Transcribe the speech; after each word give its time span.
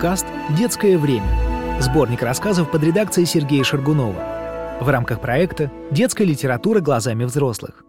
Подкаст 0.00 0.24
«Детское 0.56 0.96
время». 0.96 1.78
Сборник 1.78 2.22
рассказов 2.22 2.70
под 2.70 2.82
редакцией 2.82 3.26
Сергея 3.26 3.62
Шаргунова. 3.62 4.78
В 4.80 4.88
рамках 4.88 5.20
проекта 5.20 5.70
«Детская 5.90 6.24
литература 6.24 6.80
глазами 6.80 7.24
взрослых». 7.24 7.84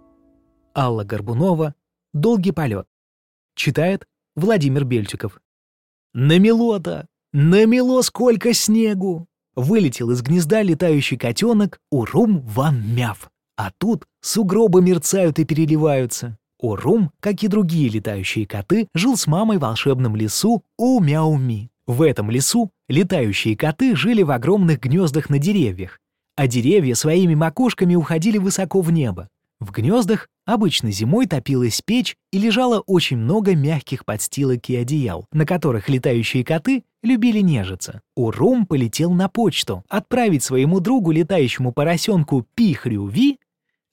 Алла 0.76 1.06
Горбунова 1.06 1.74
«Долгий 2.12 2.52
полет». 2.52 2.86
Читает 3.56 4.06
Владимир 4.36 4.84
Бельчиков. 4.84 5.40
Намело-то! 6.14 7.08
Намело 7.32 8.02
сколько 8.02 8.54
снегу! 8.54 9.28
Вылетел 9.56 10.12
из 10.12 10.22
гнезда 10.22 10.64
летающий 10.64 11.16
котенок 11.16 11.80
Урум 11.92 12.42
Ван 12.42 12.94
Мяв. 12.94 13.32
А 13.56 13.72
тут 13.78 14.04
сугробы 14.20 14.82
мерцают 14.82 15.40
и 15.40 15.46
переливаются. 15.46 16.38
Урум, 16.60 17.12
как 17.22 17.42
и 17.42 17.48
другие 17.48 17.88
летающие 17.88 18.46
коты, 18.46 18.90
жил 18.94 19.16
с 19.16 19.28
мамой 19.28 19.60
в 19.60 19.62
волшебном 19.62 20.18
лесу 20.18 20.62
У-Мяу-Ми. 20.78 21.71
В 21.92 22.04
этом 22.04 22.32
лесу 22.32 22.72
летающие 22.88 23.58
коты 23.58 23.98
жили 23.98 24.24
в 24.24 24.32
огромных 24.32 24.80
гнездах 24.80 25.30
на 25.30 25.40
деревьях, 25.40 26.00
а 26.38 26.48
деревья 26.48 26.96
своими 26.96 27.36
макушками 27.36 27.96
уходили 27.96 28.38
высоко 28.38 28.80
в 28.80 28.94
небо. 28.94 29.28
В 29.60 29.72
гнездах 29.72 30.30
обычно 30.46 30.90
зимой 30.90 31.28
топилась 31.28 31.82
печь 31.82 32.16
и 32.32 32.38
лежало 32.38 32.80
очень 32.80 33.18
много 33.18 33.58
мягких 33.58 34.06
подстилок 34.06 34.70
и 34.70 34.78
одеял, 34.78 35.26
на 35.34 35.46
которых 35.46 35.90
летающие 35.90 36.46
коты 36.46 36.86
любили 37.04 37.42
нежиться. 37.42 38.00
Урум 38.16 38.68
полетел 38.68 39.12
на 39.12 39.28
почту 39.28 39.84
отправить 39.90 40.46
своему 40.46 40.80
другу 40.80 41.12
летающему 41.12 41.74
поросенку 41.74 42.48
Пихрю-Ви 42.56 43.38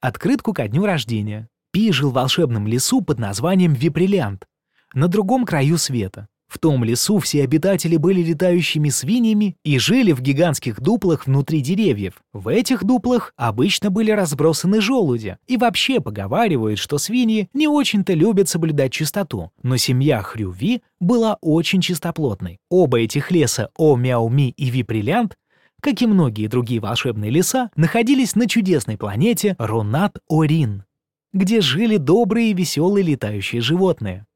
открытку 0.00 0.52
ко 0.52 0.68
дню 0.68 0.84
рождения. 0.84 1.48
Пи 1.72 1.90
жил 1.90 2.10
в 2.10 2.14
волшебном 2.14 2.68
лесу 2.68 3.02
под 3.02 3.18
названием 3.18 3.72
Виприлянт, 3.72 4.46
на 4.94 5.08
другом 5.08 5.44
краю 5.44 5.78
света. 5.78 6.28
В 6.48 6.58
том 6.58 6.82
лесу 6.82 7.18
все 7.18 7.44
обитатели 7.44 7.96
были 7.98 8.22
летающими 8.22 8.88
свиньями 8.88 9.56
и 9.64 9.78
жили 9.78 10.12
в 10.12 10.22
гигантских 10.22 10.80
дуплах 10.80 11.26
внутри 11.26 11.60
деревьев. 11.60 12.14
В 12.32 12.48
этих 12.48 12.84
дуплах 12.84 13.34
обычно 13.36 13.90
были 13.90 14.10
разбросаны 14.10 14.80
желуди, 14.80 15.36
и 15.46 15.58
вообще 15.58 16.00
поговаривают, 16.00 16.78
что 16.78 16.96
свиньи 16.96 17.50
не 17.52 17.68
очень-то 17.68 18.14
любят 18.14 18.48
соблюдать 18.48 18.92
чистоту. 18.92 19.50
Но 19.62 19.76
семья 19.76 20.22
Хрюви 20.22 20.82
была 21.00 21.36
очень 21.42 21.82
чистоплотной. 21.82 22.58
Оба 22.70 23.00
этих 23.00 23.30
леса 23.30 23.70
О 23.76 23.96
Мяуми 23.96 24.50
и 24.50 24.70
Виприлянт 24.70 25.36
как 25.80 26.02
и 26.02 26.06
многие 26.06 26.48
другие 26.48 26.80
волшебные 26.80 27.30
леса, 27.30 27.70
находились 27.76 28.34
на 28.34 28.48
чудесной 28.48 28.96
планете 28.96 29.54
Ронат-Орин, 29.58 30.82
где 31.32 31.60
жили 31.60 31.98
добрые 31.98 32.50
и 32.50 32.54
веселые 32.54 33.04
летающие 33.04 33.60
животные. 33.60 34.26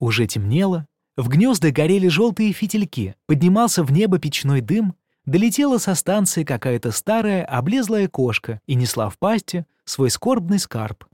Уже 0.00 0.26
темнело, 0.26 0.86
в 1.18 1.28
гнезда 1.28 1.72
горели 1.72 2.06
желтые 2.06 2.52
фитильки, 2.52 3.16
поднимался 3.26 3.82
в 3.82 3.90
небо 3.90 4.20
печной 4.20 4.60
дым, 4.60 4.94
долетела 5.26 5.78
со 5.78 5.96
станции 5.96 6.44
какая-то 6.44 6.92
старая 6.92 7.44
облезлая 7.44 8.06
кошка 8.06 8.60
и 8.66 8.76
несла 8.76 9.10
в 9.10 9.18
пасти 9.18 9.66
свой 9.84 10.10
скорбный 10.10 10.60
скарб. 10.60 11.04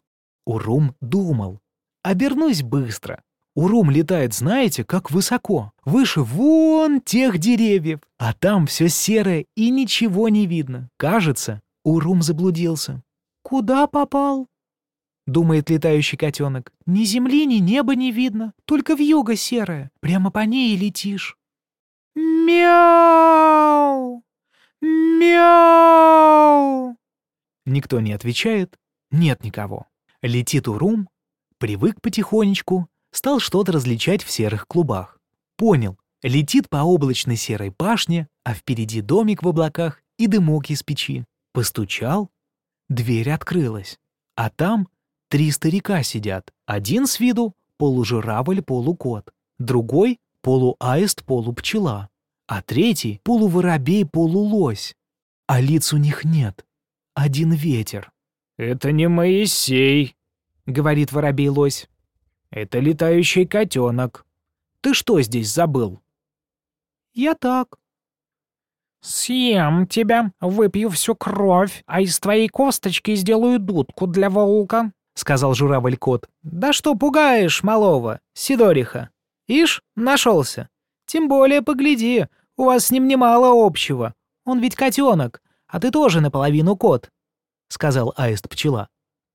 Урум 0.45 0.95
думал. 1.01 1.61
«Обернусь 2.03 2.63
быстро. 2.63 3.23
Урум 3.57 3.91
летает, 3.91 4.35
знаете, 4.35 4.85
как 4.85 5.11
высоко. 5.11 5.73
Выше 5.87 6.21
вон 6.21 7.01
тех 7.01 7.39
деревьев. 7.39 8.01
А 8.19 8.35
там 8.35 8.67
все 8.67 8.91
серое 8.91 9.47
и 9.57 9.71
ничего 9.71 10.29
не 10.29 10.47
видно. 10.47 10.91
Кажется, 10.99 11.63
Урум 11.83 12.21
заблудился. 12.21 13.03
Куда 13.43 13.87
попал? 13.87 14.49
Думает 15.27 15.71
летающий 15.71 16.19
котенок. 16.19 16.73
Ни 16.87 17.05
земли, 17.05 17.47
ни 17.47 17.57
неба 17.57 17.95
не 17.95 18.13
видно. 18.13 18.53
Только 18.67 18.95
вьюга 18.95 19.37
серая. 19.37 19.91
Прямо 20.01 20.31
по 20.31 20.41
ней 20.41 20.75
и 20.75 20.77
летишь. 20.77 21.39
Мяу! 22.15 24.23
Мяу! 24.83 26.97
Никто 27.65 28.01
не 28.01 28.13
отвечает. 28.13 28.79
Нет 29.11 29.45
никого. 29.45 29.87
Летит 30.21 30.69
Урум, 30.69 31.09
привык 31.59 32.01
потихонечку, 32.01 32.89
стал 33.11 33.41
что-то 33.41 33.73
различать 33.73 34.23
в 34.23 34.31
серых 34.31 34.67
клубах. 34.67 35.19
Понял, 35.57 35.99
летит 36.23 36.69
по 36.69 36.79
облачной 36.79 37.37
серой 37.37 37.71
пашне, 37.71 38.29
а 38.43 38.55
впереди 38.55 39.01
домик 39.01 39.43
в 39.43 39.49
облаках 39.49 40.03
и 40.19 40.27
дымок 40.27 40.71
из 40.71 40.83
печи. 40.83 41.25
Постучал, 41.53 42.31
дверь 42.89 43.31
открылась, 43.31 44.01
а 44.35 44.51
там 44.51 44.89
три 45.35 45.51
старика 45.51 46.05
сидят. 46.05 46.53
Один 46.65 47.09
с 47.09 47.19
виду 47.19 47.57
полужуравль-полукот, 47.79 49.33
другой— 49.59 50.21
полуаист-полупчела, 50.43 52.09
а 52.47 52.63
третий— 52.63 53.21
полуворобей-полулось. 53.25 54.95
А 55.49 55.61
лиц 55.61 55.93
у 55.93 55.97
них 55.97 56.25
нет, 56.25 56.65
один 57.15 57.51
ветер. 57.51 58.13
«Это 58.59 58.93
не 58.93 59.09
Моисей»,— 59.09 60.15
говорит 60.67 61.11
воробей-лось. 61.11 61.89
Это 62.51 62.79
летающий 62.79 63.45
котенок. 63.45 64.25
Ты 64.83 64.95
что 64.95 65.21
здесь 65.21 65.53
забыл? 65.53 66.01
Я 67.13 67.35
так. 67.35 67.81
Съем 69.01 69.89
тебя, 69.89 70.31
выпью 70.41 70.91
всю 70.91 71.17
кровь, 71.17 71.83
а 71.87 72.03
из 72.03 72.21
твоей 72.21 72.49
косточки 72.49 73.17
сделаю 73.17 73.59
дудку 73.59 74.07
для 74.07 74.31
волка, 74.31 74.93
сказал 75.15 75.55
журавль-кот. 75.55 76.29
Да 76.43 76.73
что 76.73 76.95
пугаешь 76.95 77.63
малого, 77.63 78.21
Сидориха? 78.35 79.11
Ишь, 79.47 79.83
нашелся. 79.97 80.69
Тем 81.07 81.29
более 81.29 81.63
погляди, 81.63 82.27
у 82.57 82.65
вас 82.65 82.87
с 82.87 82.91
ним 82.91 83.09
немало 83.09 83.67
общего. 83.67 84.15
Он 84.45 84.61
ведь 84.61 84.77
котенок, 84.77 85.43
а 85.67 85.81
ты 85.81 85.91
тоже 85.91 86.21
наполовину 86.21 86.77
кот, 86.77 87.11
сказал 87.69 88.15
аист-пчела. 88.17 88.89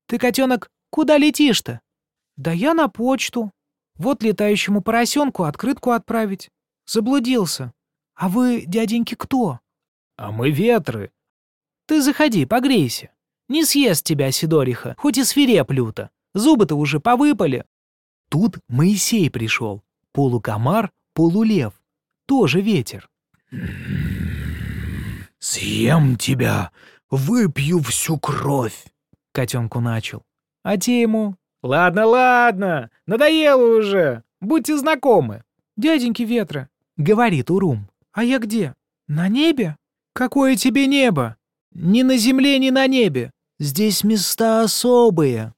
Ты, 0.07 0.17
котенок, 0.17 0.69
куда 0.89 1.17
летишь-то? 1.17 1.81
«Да 2.39 2.53
я 2.53 2.73
на 2.73 2.87
почту. 2.87 3.51
Вот 3.95 4.23
летающему 4.23 4.81
поросенку 4.81 5.43
открытку 5.43 5.91
отправить. 5.91 6.49
Заблудился. 6.85 7.73
А 8.15 8.29
вы, 8.29 8.63
дяденьки, 8.65 9.15
кто?» 9.15 9.59
«А 10.15 10.31
мы 10.31 10.49
ветры». 10.49 11.11
«Ты 11.85 12.01
заходи, 12.01 12.45
погрейся. 12.45 13.11
Не 13.49 13.65
съест 13.65 14.05
тебя, 14.05 14.31
Сидориха, 14.31 14.95
хоть 14.97 15.17
и 15.17 15.23
свиреп 15.23 15.71
люто. 15.71 16.09
Зубы-то 16.33 16.75
уже 16.75 16.99
повыпали». 16.99 17.65
Тут 18.29 18.59
Моисей 18.69 19.29
пришел. 19.29 19.83
Полукомар, 20.13 20.91
полулев. 21.13 21.73
Тоже 22.27 22.61
ветер. 22.61 23.09
«Съем 25.39 26.15
тебя, 26.15 26.71
выпью 27.09 27.81
всю 27.81 28.19
кровь»,— 28.19 28.85
котенку 29.31 29.79
начал. 29.79 30.23
А 30.63 30.77
те 30.77 31.01
ему 31.01 31.35
«Ладно, 31.61 32.05
ладно, 32.05 32.89
надоело 33.05 33.79
уже, 33.79 34.23
будьте 34.39 34.77
знакомы». 34.77 35.43
«Дяденьки 35.75 36.23
Ветра»,— 36.23 36.69
говорит 36.97 37.49
Урум. 37.49 37.89
«А 38.11 38.23
я 38.23 38.39
где? 38.39 38.75
На 39.07 39.27
небе?» 39.27 39.77
«Какое 40.13 40.55
тебе 40.55 40.87
небо? 40.87 41.37
Ни 41.73 42.01
на 42.01 42.17
земле, 42.17 42.59
ни 42.59 42.69
на 42.69 42.87
небе. 42.87 43.31
Здесь 43.59 44.03
места 44.03 44.63
особые». 44.63 45.53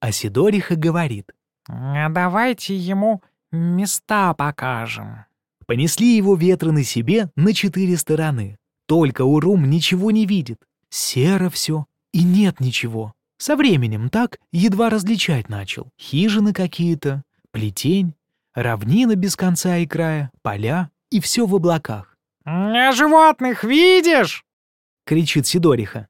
А 0.00 0.12
Сидориха 0.12 0.76
говорит. 0.76 1.32
«А 1.68 2.08
давайте 2.08 2.76
ему 2.76 3.22
места 3.50 4.34
покажем». 4.34 5.24
Понесли 5.66 6.16
его 6.16 6.34
ветры 6.34 6.72
на 6.72 6.82
себе 6.82 7.30
на 7.36 7.54
четыре 7.54 7.96
стороны. 7.96 8.58
Только 8.86 9.22
Урум 9.22 9.70
ничего 9.70 10.10
не 10.10 10.26
видит. 10.26 10.60
Серо 10.90 11.48
все, 11.48 11.86
и 12.12 12.24
нет 12.24 12.60
ничего. 12.60 13.14
Со 13.38 13.56
временем 13.56 14.10
так 14.10 14.38
едва 14.52 14.90
различать 14.90 15.48
начал. 15.48 15.90
Хижины 15.98 16.52
какие-то, 16.52 17.22
плетень, 17.52 18.14
равнина 18.54 19.16
без 19.16 19.36
конца 19.36 19.78
и 19.78 19.86
края, 19.86 20.30
поля 20.42 20.90
и 21.10 21.20
все 21.20 21.46
в 21.46 21.54
облаках. 21.54 22.16
«А 22.44 22.92
животных 22.92 23.64
видишь?»— 23.64 24.44
кричит 25.06 25.46
Сидориха. 25.46 26.08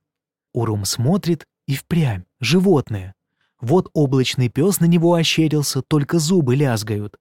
Урум 0.52 0.84
смотрит 0.84 1.46
и 1.66 1.75
впрямь, 1.75 2.25
животное. 2.40 3.14
Вот 3.60 3.88
облачный 3.93 4.49
пес 4.49 4.81
на 4.81 4.87
него 4.87 5.14
ощерился, 5.14 5.82
только 5.82 6.19
зубы 6.19 6.56
лязгают. 6.56 7.16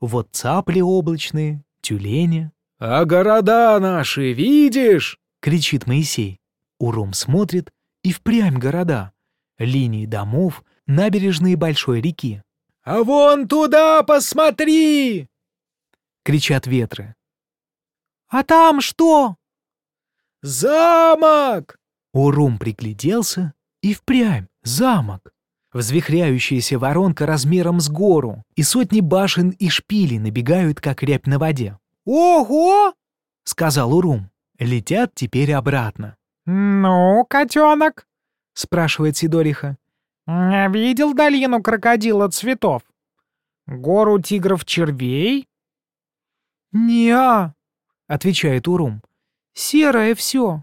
Вот 0.00 0.28
цапли 0.32 0.80
облачные, 0.80 1.64
тюлени. 1.80 2.50
«А 2.78 3.04
города 3.04 3.78
наши 3.78 4.32
видишь?»— 4.32 5.18
кричит 5.40 5.86
Моисей. 5.86 6.40
Урум 6.78 7.12
смотрит 7.12 7.72
и 8.02 8.12
впрямь 8.12 8.58
города 8.58 9.14
линии 9.58 10.06
домов, 10.06 10.64
набережные 10.86 11.56
большой 11.56 12.00
реки. 12.00 12.42
«А 12.82 13.02
вон 13.02 13.48
туда 13.48 14.02
посмотри!»— 14.02 15.28
кричат 16.22 16.66
ветры. 16.66 17.14
«А 18.28 18.42
там 18.42 18.80
что?» 18.80 19.36
«Замок!» 20.42 21.78
Урум 22.14 22.58
пригляделся 22.58 23.54
и 23.82 23.92
впрямь 23.92 24.46
замок. 24.62 25.34
Взвихряющаяся 25.72 26.78
воронка 26.78 27.26
размером 27.26 27.80
с 27.80 27.88
гору, 27.88 28.44
и 28.54 28.62
сотни 28.62 29.00
башен 29.00 29.50
и 29.50 29.68
шпилей 29.68 30.20
набегают, 30.20 30.80
как 30.80 31.02
рябь 31.02 31.26
на 31.26 31.40
воде. 31.40 31.76
«Ого!»— 32.04 32.94
сказал 33.44 33.92
Урум. 33.92 34.30
Летят 34.60 35.12
теперь 35.16 35.52
обратно. 35.52 36.16
«Ну, 36.46 37.26
котенок?»— 37.28 38.06
спрашивает 38.52 39.16
Сидориха. 39.16 39.76
«Видел 40.28 41.14
долину 41.14 41.60
крокодила 41.60 42.28
цветов? 42.28 42.82
Гору 43.66 44.20
тигров-червей?» 44.20 45.48
«Не-а», 46.70 47.54
отвечает 48.06 48.68
Урум. 48.68 49.02
«Серое 49.54 50.14
все». 50.14 50.62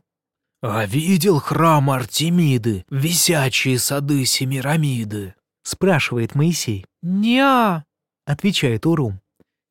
«А 0.63 0.85
видел 0.85 1.39
храм 1.39 1.89
Артемиды, 1.89 2.85
висячие 2.89 3.79
сады 3.79 4.25
Семирамиды?»— 4.25 5.33
спрашивает 5.63 6.35
Моисей. 6.35 6.85
«Не-а», 7.01 7.83
отвечает 8.25 8.85
Урум. 8.85 9.21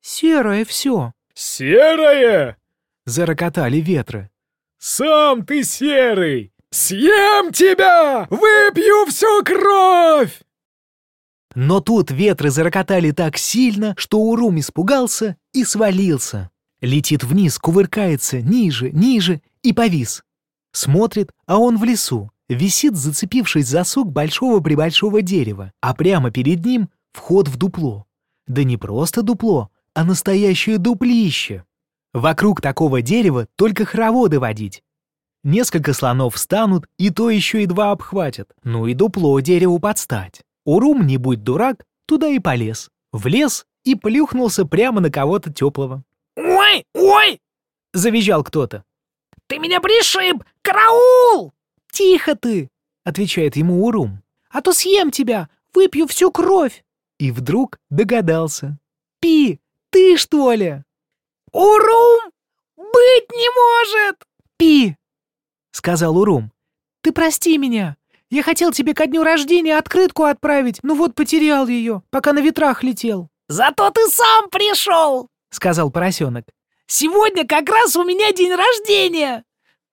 «Серое 0.01 0.65
все». 0.65 1.13
«Серое?»— 1.33 2.57
зарокотали 3.05 3.77
ветры. 3.77 4.29
«Сам 4.77 5.45
ты 5.45 5.63
серый! 5.63 6.53
Съем 6.71 7.51
тебя! 7.51 8.27
Выпью 8.29 9.05
всю 9.07 9.43
кровь!» 9.43 10.41
Но 11.53 11.81
тут 11.81 12.11
ветры 12.11 12.49
зарокотали 12.49 13.11
так 13.11 13.37
сильно, 13.37 13.93
что 13.97 14.19
Урум 14.19 14.59
испугался 14.59 15.37
и 15.53 15.63
свалился. 15.63 16.49
Летит 16.79 17.23
вниз, 17.23 17.59
кувыркается, 17.59 18.41
ниже, 18.41 18.91
ниже 18.91 19.41
и 19.61 19.73
повис. 19.73 20.23
Смотрит, 20.71 21.31
а 21.45 21.57
он 21.57 21.77
в 21.77 21.83
лесу, 21.83 22.31
висит, 22.49 22.95
зацепившись 22.95 23.67
за 23.67 23.83
сук 23.83 24.09
большого-пребольшого 24.09 25.21
дерева, 25.21 25.71
а 25.81 25.93
прямо 25.93 26.31
перед 26.31 26.65
ним 26.65 26.89
вход 27.11 27.47
в 27.47 27.57
дупло. 27.57 28.05
Да 28.47 28.63
не 28.63 28.77
просто 28.77 29.21
дупло, 29.21 29.69
а 29.93 30.03
настоящее 30.03 30.77
дуплище. 30.77 31.65
Вокруг 32.13 32.61
такого 32.61 33.01
дерева 33.01 33.47
только 33.55 33.85
хороводы 33.85 34.39
водить. 34.39 34.83
Несколько 35.43 35.93
слонов 35.93 36.35
встанут, 36.35 36.87
и 36.97 37.09
то 37.09 37.29
еще 37.29 37.63
и 37.63 37.65
два 37.65 37.91
обхватят. 37.91 38.51
Ну 38.63 38.85
и 38.85 38.93
дупло 38.93 39.39
дереву 39.39 39.79
подстать. 39.79 40.41
Урум, 40.65 41.07
не 41.07 41.17
будь 41.17 41.43
дурак, 41.43 41.85
туда 42.05 42.27
и 42.27 42.39
полез. 42.39 42.89
Влез 43.11 43.65
и 43.83 43.95
плюхнулся 43.95 44.65
прямо 44.65 45.01
на 45.01 45.09
кого-то 45.09 45.51
теплого. 45.51 46.03
«Ой, 46.37 46.85
ой!»— 46.93 47.39
завизжал 47.93 48.43
кто-то. 48.43 48.83
«Ты 49.51 49.59
меня 49.59 49.81
пришиб! 49.81 50.45
Караул!» 50.61 51.51
«Тихо 51.91 52.35
ты!»— 52.37 52.69
отвечает 53.03 53.57
ему 53.57 53.85
Урум. 53.85 54.23
«А 54.49 54.61
то 54.61 54.71
съем 54.71 55.11
тебя! 55.11 55.49
Выпью 55.73 56.07
всю 56.07 56.31
кровь!» 56.31 56.85
И 57.19 57.31
вдруг 57.31 57.77
догадался. 57.89 58.77
«Пи, 59.19 59.59
ты 59.89 60.15
что 60.15 60.53
ли?» 60.53 60.83
«Урум! 61.51 62.31
Быть 62.77 63.29
не 63.33 63.49
может!» 63.49 64.23
«Пи!»— 64.55 64.95
сказал 65.71 66.17
Урум. 66.17 66.53
«Ты 67.01 67.11
прости 67.11 67.57
меня. 67.57 67.97
Я 68.29 68.43
хотел 68.43 68.71
тебе 68.71 68.93
ко 68.93 69.05
дню 69.05 69.21
рождения 69.21 69.77
открытку 69.77 70.23
отправить, 70.23 70.79
но 70.81 70.95
вот 70.95 71.13
потерял 71.13 71.67
ее, 71.67 72.03
пока 72.09 72.31
на 72.31 72.39
ветрах 72.39 72.83
летел». 72.83 73.27
«Зато 73.49 73.89
ты 73.89 74.07
сам 74.07 74.49
пришел!»— 74.49 75.27
сказал 75.49 75.91
поросенок. 75.91 76.45
«Сегодня 76.93 77.47
как 77.47 77.69
раз 77.69 77.95
у 77.95 78.03
меня 78.03 78.33
день 78.33 78.53
рождения! 78.53 79.45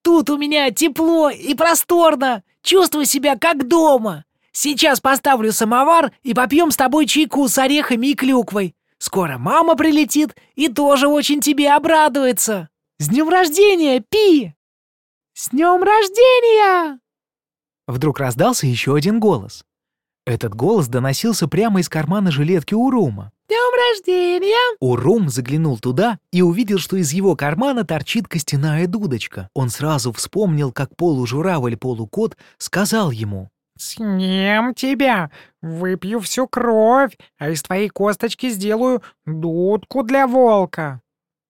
Тут 0.03 0.31
у 0.31 0.37
меня 0.37 0.73
тепло 0.73 1.31
и 1.31 1.55
просторно, 1.55 2.43
чувствую 2.65 3.05
себя 3.05 3.39
как 3.39 3.69
дома. 3.69 4.25
Сейчас 4.51 4.99
поставлю 4.99 5.53
самовар 5.53 6.11
и 6.25 6.35
попьем 6.35 6.73
с 6.73 6.77
тобой 6.77 7.07
чайку 7.07 7.47
с 7.47 7.57
орехами 7.57 8.09
и 8.09 8.15
клюквой. 8.15 8.75
Скоро 8.99 9.39
мама 9.39 9.77
прилетит 9.77 10.35
и 10.57 10.67
тоже 10.67 11.07
очень 11.07 11.41
тебе 11.41 11.71
обрадуется. 11.71 12.69
С 12.99 13.07
днем 13.07 13.29
рождения, 13.29 14.01
Пи!» 14.01 14.55
«С 15.35 15.51
днем 15.51 15.85
рождения!» 15.85 16.99
Вдруг 17.87 18.19
раздался 18.19 18.67
еще 18.67 18.97
один 18.97 19.21
голос. 19.21 19.65
Этот 20.27 20.53
голос 20.53 20.89
доносился 20.89 21.47
прямо 21.47 21.79
из 21.79 21.89
кармана 21.89 22.33
жилетки 22.33 22.75
Урума. 22.75 23.31
«Днем 23.49 23.73
рождения!» 23.75 24.77
Урум 24.79 25.31
заглянул 25.31 25.79
туда 25.79 26.19
и 26.33 26.43
увидел, 26.43 26.79
что 26.79 26.99
из 26.99 27.13
его 27.13 27.35
кармана 27.35 27.83
торчит 27.83 28.29
костяная 28.29 28.87
дудочка. 28.87 29.49
Он 29.55 29.71
сразу 29.71 30.13
вспомнил, 30.13 30.71
как 30.71 30.95
полужуравль-полукот 30.97 32.37
сказал 32.59 33.11
ему. 33.11 33.49
«Съем 33.79 34.75
тебя, 34.75 35.31
выпью 35.63 36.21
всю 36.21 36.47
кровь, 36.47 37.17
а 37.39 37.49
из 37.49 37.63
твоей 37.63 37.89
косточки 37.89 38.51
сделаю 38.51 39.03
дудку 39.25 40.03
для 40.03 40.27
волка». 40.27 41.01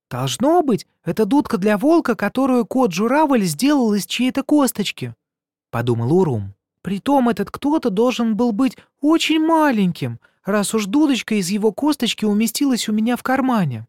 «Должно 0.08 0.62
быть, 0.62 0.86
это 1.04 1.24
дудка 1.24 1.58
для 1.58 1.76
волка, 1.78 2.14
которую 2.14 2.64
кот-журавль 2.64 3.42
сделал 3.42 3.92
из 3.94 4.06
чьей-то 4.06 4.44
косточки»,— 4.44 5.14
подумал 5.72 6.12
Урум. 6.12 6.54
«Притом 6.82 7.28
этот 7.28 7.50
кто-то 7.50 7.90
должен 7.90 8.36
был 8.36 8.52
быть 8.52 8.76
очень 9.00 9.44
маленьким, 9.44 10.20
раз 10.48 10.74
уж 10.74 10.86
дудочка 10.86 11.34
из 11.34 11.48
его 11.48 11.72
косточки 11.72 12.24
уместилась 12.24 12.88
у 12.88 12.92
меня 12.92 13.16
в 13.16 13.22
кармане. 13.22 13.86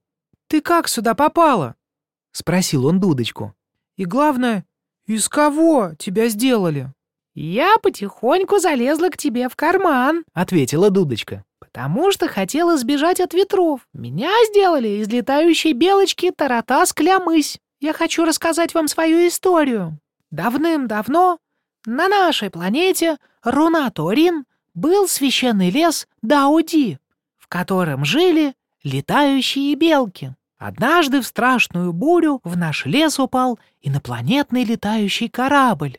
Ты 0.47 0.61
как 0.61 0.87
сюда 0.87 1.15
попала?»— 1.15 1.75
спросил 2.31 2.85
он 2.85 2.99
дудочку. 2.99 3.53
«И 3.97 4.05
главное, 4.05 4.65
из 5.05 5.27
кого 5.27 5.91
тебя 5.97 6.27
сделали?» 6.27 6.91
«Я 7.35 7.77
потихоньку 7.81 8.59
залезла 8.59 9.09
к 9.09 9.17
тебе 9.17 9.49
в 9.49 9.55
карман»,— 9.55 10.23
ответила 10.33 10.89
дудочка 10.89 11.43
потому 11.71 12.11
что 12.11 12.27
хотела 12.27 12.77
сбежать 12.77 13.19
от 13.19 13.33
ветров. 13.33 13.81
Меня 13.93 14.31
сделали 14.47 14.87
из 14.87 15.07
летающей 15.07 15.73
белочки 15.73 16.31
Таратас 16.31 16.93
Клямысь. 16.93 17.59
Я 17.79 17.93
хочу 17.93 18.25
рассказать 18.25 18.73
вам 18.73 18.87
свою 18.87 19.27
историю. 19.27 19.99
Давным-давно 20.31 21.37
на 21.85 22.07
нашей 22.07 22.49
планете 22.49 23.17
Рунаторин 23.43 24.45
был 24.73 25.07
священный 25.07 25.69
лес 25.69 26.07
Дауди, 26.21 26.99
в 27.37 27.47
котором 27.47 28.05
жили 28.05 28.53
летающие 28.83 29.75
белки. 29.75 30.35
Однажды 30.57 31.21
в 31.21 31.27
страшную 31.27 31.93
бурю 31.93 32.41
в 32.43 32.57
наш 32.57 32.85
лес 32.85 33.17
упал 33.19 33.59
инопланетный 33.81 34.65
летающий 34.65 35.29
корабль, 35.29 35.97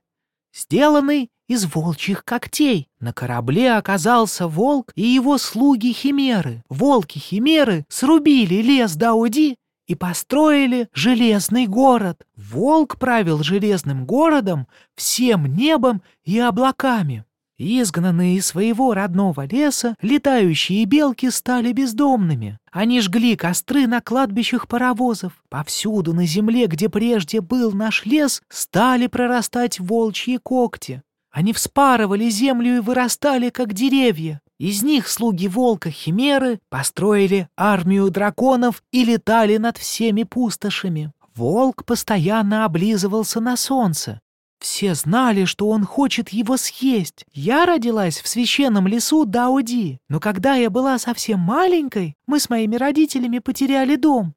сделанный 0.54 1.30
из 1.48 1.64
волчьих 1.64 2.24
когтей. 2.24 2.88
На 3.00 3.12
корабле 3.12 3.72
оказался 3.72 4.46
волк 4.46 4.92
и 4.94 5.02
его 5.02 5.36
слуги-химеры. 5.38 6.62
Волки-химеры 6.68 7.86
срубили 7.88 8.62
лес 8.62 8.94
Дауди 8.94 9.56
и 9.86 9.96
построили 9.96 10.88
железный 10.92 11.66
город. 11.66 12.24
Волк 12.36 12.98
правил 12.98 13.42
железным 13.42 14.06
городом, 14.06 14.68
всем 14.94 15.46
небом 15.46 16.02
и 16.22 16.38
облаками. 16.38 17.24
Изгнанные 17.62 18.36
из 18.36 18.46
своего 18.46 18.94
родного 18.94 19.44
леса, 19.44 19.94
летающие 20.00 20.86
белки 20.86 21.28
стали 21.28 21.72
бездомными. 21.72 22.58
Они 22.72 23.02
жгли 23.02 23.36
костры 23.36 23.86
на 23.86 24.00
кладбищах 24.00 24.66
паровозов. 24.66 25.34
Повсюду 25.50 26.14
на 26.14 26.24
земле, 26.24 26.68
где 26.68 26.88
прежде 26.88 27.42
был 27.42 27.72
наш 27.72 28.06
лес, 28.06 28.40
стали 28.48 29.08
прорастать 29.08 29.78
волчьи 29.78 30.38
когти. 30.42 31.02
Они 31.30 31.52
вспарывали 31.52 32.30
землю 32.30 32.78
и 32.78 32.80
вырастали, 32.80 33.50
как 33.50 33.74
деревья. 33.74 34.40
Из 34.58 34.82
них 34.82 35.06
слуги 35.06 35.46
волка-химеры 35.46 36.60
построили 36.70 37.50
армию 37.58 38.10
драконов 38.10 38.82
и 38.90 39.04
летали 39.04 39.58
над 39.58 39.76
всеми 39.76 40.22
пустошами. 40.22 41.12
Волк 41.34 41.84
постоянно 41.84 42.64
облизывался 42.64 43.40
на 43.40 43.58
солнце. 43.58 44.22
Все 44.60 44.94
знали, 44.94 45.46
что 45.46 45.68
он 45.70 45.84
хочет 45.84 46.28
его 46.28 46.58
съесть. 46.58 47.24
Я 47.32 47.64
родилась 47.64 48.20
в 48.20 48.28
священном 48.28 48.86
лесу 48.86 49.24
Дауди, 49.24 50.00
но 50.08 50.20
когда 50.20 50.54
я 50.54 50.68
была 50.68 50.98
совсем 50.98 51.40
маленькой, 51.40 52.16
мы 52.26 52.38
с 52.38 52.50
моими 52.50 52.76
родителями 52.76 53.38
потеряли 53.38 53.96
дом 53.96 54.34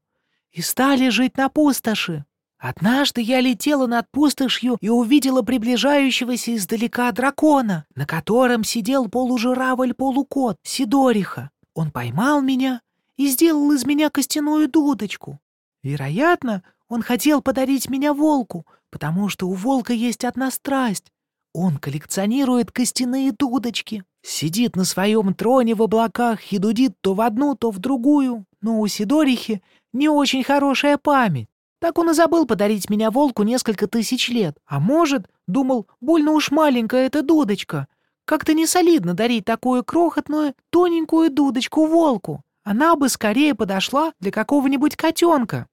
и 0.51 0.62
стали 0.62 1.10
жить 1.10 1.36
на 1.36 1.50
пустоши. 1.50 2.24
Однажды 2.58 3.20
я 3.20 3.42
летела 3.42 3.88
над 3.88 4.10
пустошью 4.12 4.77
и 4.80 4.88
увидела 4.88 5.42
приближающегося 5.42 6.56
издалека 6.56 7.12
дракона, 7.12 7.86
на 7.94 8.06
котором 8.06 8.63
сидел 8.63 9.10
полужуравль-полукот 9.10 10.56
Сидориха. 10.63 11.50
Он 11.74 11.92
поймал 11.92 12.42
меня 12.42 12.80
и 13.18 13.27
сделал 13.27 13.70
из 13.74 13.86
меня 13.86 14.10
костяную 14.10 14.70
дудочку. 14.70 15.42
Вероятно, 15.82 16.63
он 16.88 17.01
хотел 17.01 17.42
подарить 17.42 17.89
меня 17.89 18.13
волку, 18.13 18.65
потому 18.93 19.27
что 19.27 19.47
у 19.50 19.53
волка 19.53 19.91
есть 19.91 20.23
одна 20.23 20.51
страсть. 20.51 21.12
Он 21.51 21.79
коллекционирует 21.79 22.71
костяные 22.71 23.31
дудочки, 23.31 24.03
сидит 24.21 24.75
на 24.75 24.85
своем 24.85 25.33
троне 25.33 25.73
в 25.73 25.81
облаках 25.81 26.51
и 26.53 26.59
дудит 26.59 26.93
то 27.01 27.15
в 27.15 27.21
одну, 27.21 27.55
то 27.55 27.71
в 27.71 27.79
другую. 27.79 28.45
Но 28.62 28.79
у 28.79 28.85
Сидорихи 28.85 29.63
не 29.93 30.09
очень 30.09 30.43
хорошая 30.43 31.00
память. 31.00 31.47
Так 31.79 31.97
он 31.97 32.12
и 32.12 32.13
забыл 32.13 32.45
подарить 32.45 32.88
меня 32.91 33.09
волку 33.09 33.41
несколько 33.41 33.88
тысяч 33.88 34.29
лет. 34.29 34.59
А 34.67 34.79
может, 34.79 35.27
думал, 35.47 35.88
больно 36.00 36.33
уж 36.33 36.51
маленькая 36.51 37.07
эта 37.07 37.23
дудочка. 37.23 37.88
Как-то 38.25 38.53
не 38.53 38.67
солидно 38.67 39.15
дарить 39.15 39.45
такую 39.45 39.83
крохотную, 39.83 40.53
тоненькую 40.69 41.31
дудочку 41.31 41.88
волку. 41.88 42.43
Она 42.63 42.95
бы 42.95 43.09
скорее 43.09 43.55
подошла 43.55 44.13
для 44.19 44.29
какого-нибудь 44.29 44.95
котенка. 44.95 45.65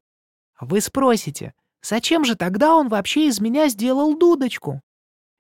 Вы 0.59 0.81
спросите, 0.81 1.53
зачем 1.83 2.25
же 2.25 2.35
тогда 2.35 2.75
он 2.75 2.89
вообще 2.89 3.27
из 3.27 3.41
меня 3.41 3.69
сделал 3.69 4.17
дудочку? 4.17 4.81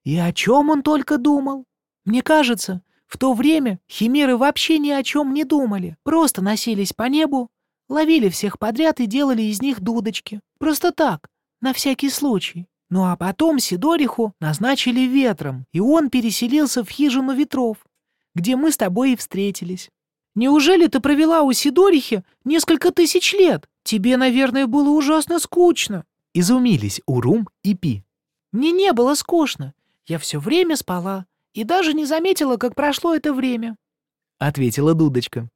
И 0.04 0.16
о 0.16 0.32
чем 0.32 0.70
он 0.70 0.82
только 0.82 1.18
думал? 1.18 1.64
Мне 2.04 2.22
кажется, 2.22 2.82
в 3.06 3.18
то 3.18 3.34
время 3.34 3.80
химеры 3.90 4.36
вообще 4.36 4.78
ни 4.78 4.90
о 4.90 5.02
чем 5.02 5.34
не 5.34 5.44
думали, 5.44 5.96
просто 6.02 6.42
носились 6.42 6.92
по 6.92 7.04
небу, 7.04 7.50
ловили 7.88 8.28
всех 8.28 8.58
подряд 8.58 9.00
и 9.00 9.06
делали 9.06 9.42
из 9.42 9.60
них 9.60 9.80
дудочки. 9.80 10.40
Просто 10.58 10.92
так, 10.92 11.28
на 11.60 11.72
всякий 11.72 12.08
случай. 12.08 12.66
Ну 12.88 13.04
а 13.04 13.16
потом 13.16 13.58
Сидориху 13.58 14.34
назначили 14.40 15.00
ветром, 15.00 15.66
и 15.72 15.80
он 15.80 16.10
переселился 16.10 16.82
в 16.84 16.88
хижину 16.88 17.34
ветров, 17.34 17.78
где 18.34 18.56
мы 18.56 18.72
с 18.72 18.76
тобой 18.76 19.12
и 19.12 19.16
встретились. 19.16 19.90
Неужели 20.34 20.86
ты 20.86 21.00
провела 21.00 21.42
у 21.42 21.52
Сидорихи 21.52 22.24
несколько 22.44 22.92
тысяч 22.92 23.32
лет? 23.32 23.68
Тебе, 23.82 24.16
наверное, 24.16 24.66
было 24.66 24.90
ужасно 24.90 25.38
скучно. 25.38 26.04
Изумились 26.32 27.00
Урум 27.06 27.48
и 27.62 27.74
Пи. 27.74 28.04
Мне 28.52 28.72
не 28.72 28.92
было 28.92 29.14
скучно. 29.14 29.74
Я 30.06 30.18
все 30.18 30.38
время 30.38 30.76
спала 30.76 31.26
и 31.54 31.64
даже 31.64 31.92
не 31.94 32.04
заметила, 32.04 32.56
как 32.56 32.74
прошло 32.74 33.14
это 33.14 33.32
время. 33.32 33.76
Ответила 34.38 34.94
Дудочка. 34.94 35.48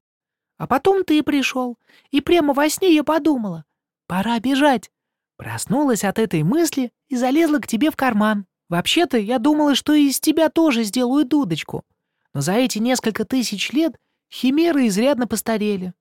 А 0.57 0.67
потом 0.67 1.05
ты 1.05 1.23
пришел, 1.23 1.79
и 2.11 2.21
прямо 2.21 2.55
во 2.55 2.69
сне 2.69 2.95
я 2.95 3.03
подумала, 3.03 3.65
пора 4.07 4.39
бежать. 4.39 4.91
Проснулась 5.37 6.05
от 6.05 6.19
этой 6.19 6.43
мысли 6.43 6.93
и 7.09 7.17
залезла 7.17 7.59
к 7.59 7.67
тебе 7.67 7.91
в 7.91 7.97
карман. 7.97 8.47
Вообще-то 8.69 9.19
я 9.19 9.39
думала, 9.39 9.75
что 9.75 9.95
из 9.95 10.21
тебя 10.21 10.49
тоже 10.49 10.85
сделаю 10.85 11.25
дудочку. 11.25 11.85
Но 12.33 12.41
за 12.41 12.53
эти 12.53 12.79
несколько 12.79 13.25
тысяч 13.25 13.73
лет 13.73 13.97
химеры 14.33 14.87
изрядно 14.87 15.27
постарели. 15.27 15.93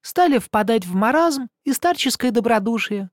Стали 0.00 0.38
впадать 0.38 0.84
в 0.84 0.94
маразм 0.94 1.48
и 1.64 1.72
старческое 1.72 2.32
добродушие. 2.32 3.10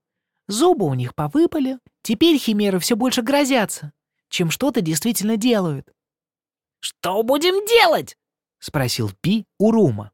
Зубы 0.50 0.88
у 0.88 0.96
них 0.96 1.14
повыпали. 1.14 1.78
Теперь 2.02 2.40
химеры 2.40 2.80
все 2.80 2.96
больше 2.96 3.22
грозятся, 3.22 3.94
чем 4.30 4.50
что-то 4.50 4.82
действительно 4.82 5.38
делают. 5.38 5.88
«Что 6.80 7.22
будем 7.22 7.68
делать?»— 7.68 8.18
спросил 8.60 9.12
Пи 9.22 9.46
у 9.60 9.70
Рума. 9.70 10.12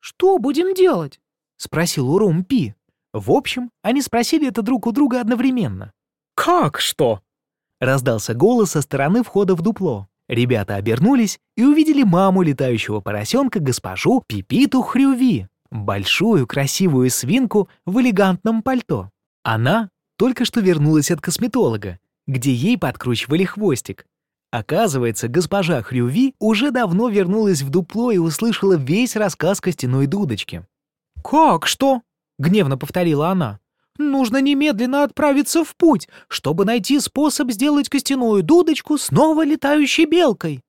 «Что 0.00 0.38
будем 0.38 0.74
делать?»— 0.74 1.20
спросил 1.56 2.10
Урум 2.10 2.42
Пи. 2.42 2.74
В 3.12 3.30
общем, 3.30 3.70
они 3.82 4.02
спросили 4.02 4.48
это 4.48 4.62
друг 4.62 4.84
у 4.88 4.92
друга 4.92 5.20
одновременно. 5.20 5.92
«Как 6.34 6.80
что?»— 6.80 7.22
раздался 7.80 8.34
голос 8.34 8.72
со 8.72 8.82
стороны 8.82 9.22
входа 9.22 9.54
в 9.54 9.62
дупло. 9.62 10.08
Ребята 10.28 10.74
обернулись 10.74 11.38
и 11.56 11.64
увидели 11.64 12.02
маму 12.02 12.42
летающего 12.42 13.00
поросенка 13.00 13.60
госпожу 13.60 14.24
Пипиту 14.26 14.82
Хрюви, 14.82 15.46
большую 15.70 16.48
красивую 16.48 17.10
свинку 17.10 17.68
в 17.86 18.00
элегантном 18.00 18.62
пальто. 18.62 19.12
Она 19.50 19.88
только 20.18 20.44
что 20.44 20.60
вернулась 20.60 21.10
от 21.10 21.22
косметолога, 21.22 21.98
где 22.26 22.52
ей 22.52 22.76
подкручивали 22.76 23.44
хвостик. 23.44 24.04
Оказывается, 24.50 25.26
госпожа 25.26 25.80
Хрюви 25.80 26.34
уже 26.38 26.70
давно 26.70 27.08
вернулась 27.08 27.62
в 27.62 27.70
дупло 27.70 28.10
и 28.10 28.18
услышала 28.18 28.74
весь 28.74 29.16
рассказ 29.16 29.62
костяной 29.62 30.06
дудочки. 30.06 30.66
«Как 31.24 31.66
что?»— 31.66 32.02
гневно 32.38 32.76
повторила 32.76 33.30
она. 33.30 33.58
«Нужно 33.96 34.42
немедленно 34.42 35.02
отправиться 35.02 35.64
в 35.64 35.74
путь, 35.76 36.10
чтобы 36.28 36.66
найти 36.66 37.00
способ 37.00 37.50
сделать 37.50 37.88
костяную 37.88 38.42
дудочку 38.42 38.98
снова 38.98 39.46
летающей 39.46 40.04
белкой. 40.04 40.62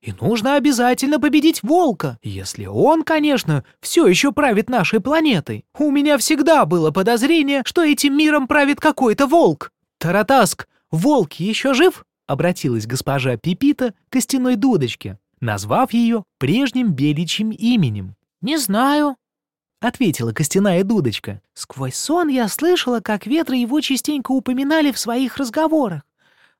И 0.00 0.14
нужно 0.18 0.56
обязательно 0.56 1.20
победить 1.20 1.62
волка, 1.62 2.18
если 2.22 2.64
он, 2.64 3.02
конечно, 3.02 3.64
все 3.80 4.06
еще 4.06 4.32
правит 4.32 4.70
нашей 4.70 5.00
планетой. 5.00 5.66
У 5.78 5.90
меня 5.90 6.16
всегда 6.16 6.64
было 6.64 6.90
подозрение, 6.90 7.62
что 7.66 7.82
этим 7.82 8.16
миром 8.16 8.46
правит 8.46 8.80
какой-то 8.80 9.26
волк. 9.26 9.72
Таратаск, 9.98 10.68
волк 10.90 11.34
еще 11.34 11.74
жив?»— 11.74 12.06
обратилась 12.26 12.86
госпожа 12.86 13.36
Пипита 13.36 13.92
к 14.08 14.12
костяной 14.12 14.56
дудочке, 14.56 15.18
назвав 15.40 15.92
ее 15.92 16.24
прежним 16.38 16.92
беличьим 16.92 17.50
именем. 17.50 18.16
«Не 18.40 18.56
знаю»,— 18.56 19.16
ответила 19.80 20.32
костяная 20.32 20.82
дудочка. 20.82 21.42
«Сквозь 21.52 21.96
сон 21.96 22.28
я 22.28 22.48
слышала, 22.48 23.00
как 23.00 23.26
ветры 23.26 23.56
его 23.56 23.82
частенько 23.82 24.32
упоминали 24.32 24.92
в 24.92 24.98
своих 24.98 25.36
разговорах. 25.36 26.02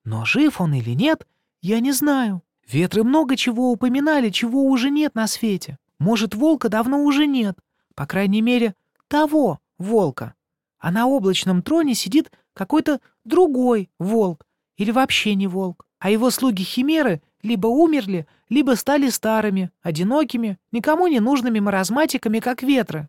Но 0.05 0.27
жив 0.27 0.61
он 0.61 0.75
или 0.75 0.91
нет, 0.91 1.27
я 1.63 1.81
не 1.81 1.93
знаю. 1.93 2.43
Ветры 2.73 3.03
много 3.03 3.37
чего 3.37 3.73
упоминали, 3.73 4.31
чего 4.31 4.65
уже 4.65 4.91
нет 4.91 5.17
на 5.17 5.27
свете. 5.27 5.77
Может, 5.99 6.37
волка 6.37 6.69
давно 6.69 7.03
уже 7.03 7.27
нет. 7.27 7.59
По 7.97 8.07
крайней 8.07 8.43
мере, 8.43 8.75
того 9.09 9.59
волка. 9.77 10.35
А 10.79 10.93
на 10.93 11.07
облачном 11.09 11.63
троне 11.63 11.95
сидит 11.95 12.31
какой-то 12.55 13.01
другой 13.25 13.91
волк. 13.99 14.47
Или 14.77 14.93
вообще 14.93 15.35
не 15.35 15.49
волк. 15.49 15.85
А 15.99 16.11
его 16.11 16.31
слуги-химеры 16.31 17.23
либо 17.43 17.67
умерли, 17.67 18.27
либо 18.49 18.77
стали 18.77 19.09
старыми, 19.11 19.71
одинокими, 19.83 20.59
никому 20.71 21.09
не 21.09 21.19
нужными 21.19 21.59
маразматиками, 21.59 22.39
как 22.39 22.63
ветры. 22.63 23.09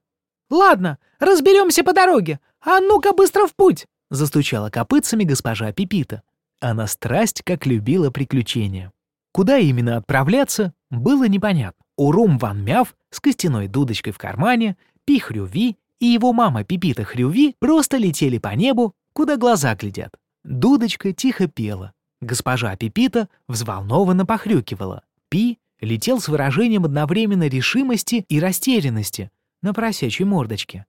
«Ладно, 0.49 0.97
разберемся 1.19 1.83
по 1.83 1.93
дороге. 1.93 2.39
А 2.61 2.79
ну-ка 2.79 3.13
быстро 3.13 3.45
в 3.45 3.55
путь!»— 3.55 3.85
застучала 4.09 4.69
копытцами 4.69 5.23
госпожа 5.23 5.71
Пипита. 5.71 6.23
Она 6.59 6.87
страсть 6.87 7.41
как 7.43 7.65
любила 7.65 8.09
приключения. 8.09 8.91
Куда 9.31 9.57
именно 9.57 9.97
отправляться, 9.97 10.73
было 10.89 11.27
непонятно. 11.27 11.83
Урум 11.97 12.37
Ван 12.37 12.63
Мяв 12.63 12.95
с 13.09 13.19
костяной 13.19 13.67
дудочкой 13.67 14.13
в 14.13 14.17
кармане, 14.17 14.77
Пи 15.05 15.19
Хрюви 15.19 15.77
и 15.99 16.05
его 16.05 16.33
мама 16.33 16.63
Пипита 16.63 17.03
Хрюви 17.03 17.55
просто 17.59 17.97
летели 17.97 18.37
по 18.39 18.55
небу, 18.55 18.95
куда 19.13 19.37
глаза 19.37 19.75
глядят. 19.75 20.15
Дудочка 20.43 21.13
тихо 21.13 21.47
пела. 21.47 21.93
Госпожа 22.21 22.75
Пипита 22.75 23.29
взволнованно 23.47 24.25
похрюкивала. 24.25 25.03
Пи 25.29 25.59
летел 25.79 26.19
с 26.19 26.27
выражением 26.27 26.85
одновременно 26.85 27.47
решимости 27.47 28.25
и 28.27 28.39
растерянности 28.39 29.31
на 29.61 29.73
просячей 29.73 30.25
мордочке. 30.25 30.85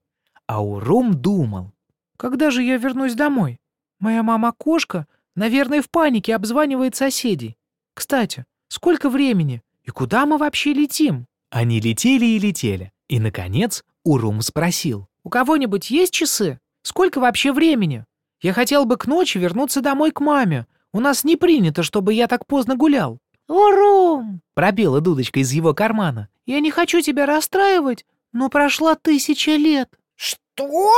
А 0.47 0.63
Урум 0.63 1.15
думал. 1.15 1.73
«Когда 2.17 2.51
же 2.51 2.63
я 2.63 2.77
вернусь 2.77 3.15
домой? 3.15 3.61
Моя 4.01 4.23
мама-кошка, 4.23 5.07
наверное, 5.37 5.83
в 5.83 5.91
панике 5.91 6.35
обзванивает 6.35 6.95
соседей. 6.95 7.57
Кстати, 7.95 8.45
сколько 8.69 9.09
времени? 9.09 9.63
И 9.85 9.91
куда 9.91 10.27
мы 10.27 10.39
вообще 10.39 10.73
летим?» 10.73 11.27
Они 11.51 11.81
летели 11.81 12.25
и 12.25 12.39
летели. 12.39 12.93
И, 13.09 13.21
наконец, 13.21 13.85
Урум 14.05 14.41
спросил. 14.41 15.07
«У 15.25 15.29
кого-нибудь 15.29 15.91
есть 15.91 16.13
часы? 16.13 16.59
Сколько 16.83 17.21
вообще 17.21 17.53
времени? 17.53 18.05
Я 18.41 18.53
хотел 18.53 18.85
бы 18.87 18.97
к 18.97 19.07
ночи 19.07 19.39
вернуться 19.39 19.81
домой 19.81 20.11
к 20.11 20.21
маме. 20.21 20.67
У 20.93 21.01
нас 21.01 21.25
не 21.25 21.37
принято, 21.37 21.83
чтобы 21.83 22.15
я 22.15 22.27
так 22.27 22.47
поздно 22.47 22.77
гулял». 22.77 23.19
«Урум!»— 23.49 24.41
пропела 24.55 25.01
дудочка 25.01 25.41
из 25.41 25.53
его 25.53 25.75
кармана. 25.75 26.29
«Я 26.47 26.61
не 26.61 26.71
хочу 26.71 27.01
тебя 27.01 27.27
расстраивать, 27.27 28.07
но 28.33 28.49
прошла 28.49 28.95
тысяча 28.95 29.57
лет». 29.57 29.91
«Что? 30.17 30.91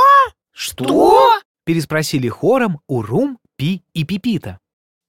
Что?»— 0.51 1.39
переспросили 1.65 2.29
хором 2.29 2.79
Урум, 2.87 3.39
Пи 3.57 3.83
и 3.93 4.05
Пипита. 4.05 4.59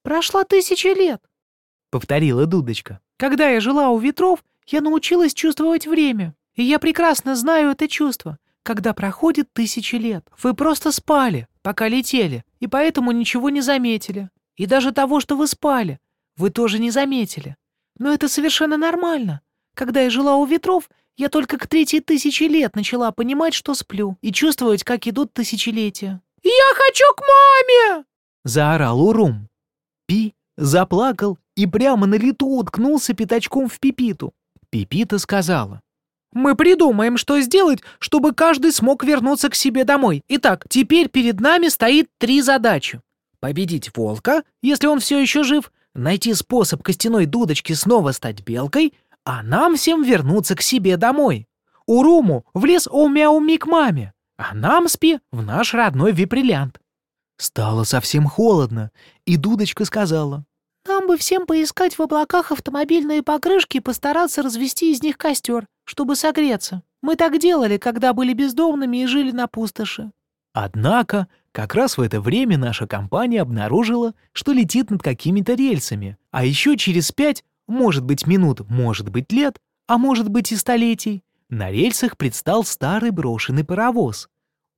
«Прошла 0.03 0.43
тысяча 0.43 0.89
лет»,— 0.89 1.21
повторила 1.89 2.45
дудочка. 2.45 2.99
«Когда 3.17 3.49
я 3.49 3.59
жила 3.59 3.89
у 3.89 3.99
ветров, 3.99 4.43
я 4.67 4.81
научилась 4.81 5.33
чувствовать 5.33 5.87
время, 5.87 6.35
и 6.55 6.63
я 6.63 6.79
прекрасно 6.79 7.35
знаю 7.35 7.71
это 7.71 7.87
чувство, 7.87 8.37
когда 8.63 8.93
проходит 8.93 9.53
тысячи 9.53 9.95
лет. 9.95 10.27
Вы 10.41 10.53
просто 10.53 10.91
спали, 10.91 11.47
пока 11.61 11.87
летели, 11.87 12.43
и 12.59 12.67
поэтому 12.67 13.11
ничего 13.11 13.49
не 13.49 13.61
заметили. 13.61 14.29
И 14.55 14.65
даже 14.65 14.91
того, 14.91 15.19
что 15.19 15.37
вы 15.37 15.47
спали, 15.47 15.99
вы 16.35 16.49
тоже 16.49 16.79
не 16.79 16.91
заметили. 16.91 17.55
Но 17.97 18.11
это 18.11 18.27
совершенно 18.27 18.75
нормально. 18.75 19.41
Когда 19.75 20.01
я 20.01 20.09
жила 20.09 20.35
у 20.35 20.45
ветров, 20.45 20.89
я 21.15 21.29
только 21.29 21.57
к 21.57 21.67
третьей 21.67 21.99
тысячи 21.99 22.43
лет 22.43 22.75
начала 22.75 23.11
понимать, 23.11 23.53
что 23.53 23.73
сплю, 23.73 24.17
и 24.21 24.31
чувствовать, 24.31 24.83
как 24.83 25.07
идут 25.07 25.33
тысячелетия. 25.33 26.21
«Я 26.43 26.73
хочу 26.75 27.05
к 27.15 27.21
маме!»— 27.21 28.05
заорал 28.43 29.01
Урум. 29.01 29.49
Пи 30.05 30.35
заплакал 30.57 31.37
и 31.57 31.65
прямо 31.65 32.05
на 32.05 32.15
лету 32.15 32.47
уткнулся 32.47 33.13
пятачком 33.13 33.67
в 33.67 33.79
Пипиту. 33.79 34.33
Пипита 34.69 35.17
сказала. 35.17 35.81
«Мы 36.31 36.55
придумаем, 36.55 37.17
что 37.17 37.41
сделать, 37.41 37.81
чтобы 37.99 38.33
каждый 38.33 38.71
смог 38.71 39.03
вернуться 39.03 39.49
к 39.49 39.55
себе 39.55 39.83
домой. 39.83 40.23
Итак, 40.29 40.65
теперь 40.69 41.09
перед 41.09 41.39
нами 41.39 41.67
стоит 41.69 42.09
три 42.19 42.41
задачи. 42.41 43.01
Победить 43.39 43.95
волка, 43.95 44.43
если 44.61 44.85
он 44.87 44.99
все 44.99 45.19
еще 45.19 45.43
жив, 45.43 45.71
найти 45.95 46.33
способ 46.35 46.83
костяной 46.83 47.25
дудочки 47.25 47.73
снова 47.73 48.11
стать 48.11 48.43
белкой, 48.43 48.93
а 49.25 49.41
нам 49.41 49.77
всем 49.77 50.03
вернуться 50.03 50.55
к 50.55 50.61
себе 50.61 50.95
домой. 50.95 51.47
Уруму 51.87 52.45
в 52.53 52.65
лес 52.65 52.87
Омяуми 52.91 53.57
к 53.57 53.65
маме, 53.65 54.13
а 54.37 54.53
нам 54.53 54.87
спи 54.87 55.19
в 55.31 55.41
наш 55.41 55.73
родной 55.73 56.11
виприлянт. 56.11 56.79
Стало 57.37 57.83
совсем 57.83 58.27
холодно, 58.27 58.91
и 59.25 59.37
дудочка 59.37 59.85
сказала. 59.85 60.45
«Нам 60.87 61.07
бы 61.07 61.17
всем 61.17 61.45
поискать 61.45 61.97
в 61.97 62.01
облаках 62.01 62.51
автомобильные 62.51 63.21
покрышки 63.21 63.77
и 63.77 63.81
постараться 63.81 64.41
развести 64.41 64.91
из 64.91 65.03
них 65.03 65.17
костер, 65.17 65.67
чтобы 65.83 66.15
согреться. 66.15 66.83
Мы 67.01 67.15
так 67.15 67.39
делали, 67.39 67.77
когда 67.77 68.13
были 68.13 68.33
бездомными 68.33 68.97
и 68.97 69.05
жили 69.05 69.31
на 69.31 69.47
пустоши». 69.47 70.11
Однако, 70.53 71.27
как 71.51 71.75
раз 71.75 71.97
в 71.97 72.01
это 72.01 72.21
время 72.21 72.57
наша 72.57 72.87
компания 72.87 73.41
обнаружила, 73.41 74.13
что 74.31 74.53
летит 74.53 74.89
над 74.89 75.03
какими-то 75.03 75.53
рельсами, 75.53 76.17
а 76.31 76.45
еще 76.45 76.77
через 76.77 77.11
пять, 77.11 77.43
может 77.67 78.03
быть 78.03 78.25
минут, 78.25 78.67
может 78.69 79.09
быть 79.09 79.31
лет, 79.31 79.59
а 79.87 79.97
может 79.97 80.29
быть 80.29 80.51
и 80.51 80.55
столетий, 80.55 81.23
на 81.49 81.71
рельсах 81.71 82.17
предстал 82.17 82.63
старый 82.63 83.11
брошенный 83.11 83.63
паровоз. 83.63 84.29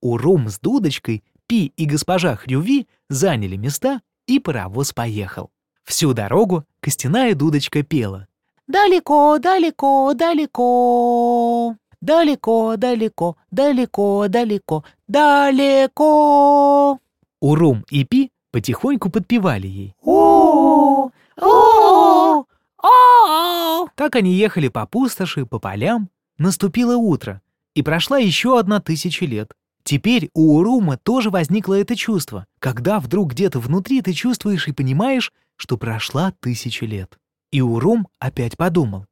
Урум 0.01 0.49
с 0.49 0.59
дудочкой, 0.59 1.23
Пи 1.47 1.73
и 1.75 1.85
госпожа 1.85 2.35
Хрюви 2.35 2.87
заняли 3.09 3.55
места, 3.55 4.01
и 4.27 4.39
паровоз 4.39 4.93
поехал. 4.93 5.49
Всю 5.89 6.13
дорогу 6.13 6.65
костяная 6.81 7.33
дудочка 7.33 7.81
пела. 7.81 8.27
«Далеко, 8.67 9.39
далеко, 9.39 10.13
далеко, 10.13 11.75
далеко, 11.99 12.75
далеко, 12.77 13.37
далеко, 13.49 14.27
далеко, 14.27 14.83
далеко». 15.07 16.99
Урум 17.41 17.85
и 17.89 18.03
Пи 18.05 18.31
потихоньку 18.51 19.09
подпевали 19.09 19.65
ей. 19.65 19.95
О, 20.03 21.09
о, 21.41 22.43
о. 22.83 23.87
Так 23.95 24.15
они 24.15 24.33
ехали 24.33 24.67
по 24.67 24.85
пустоши, 24.85 25.47
по 25.47 25.57
полям. 25.57 26.09
Наступило 26.37 26.97
утро, 26.97 27.41
и 27.73 27.81
прошла 27.81 28.19
еще 28.19 28.59
одна 28.59 28.79
тысяча 28.79 29.25
лет. 29.25 29.53
Теперь 29.83 30.29
у 30.35 30.57
Урума 30.57 30.97
тоже 30.97 31.31
возникло 31.31 31.73
это 31.73 31.95
чувство, 31.95 32.45
когда 32.59 32.99
вдруг 32.99 33.31
где-то 33.31 33.59
внутри 33.59 34.03
ты 34.03 34.13
чувствуешь 34.13 34.67
и 34.67 34.71
понимаешь, 34.71 35.31
что 35.59 35.77
прошла 35.77 36.31
тысяча 36.39 36.85
лет. 36.85 37.19
И 37.51 37.61
Урум 37.61 38.07
опять 38.17 38.57
подумал. 38.57 39.05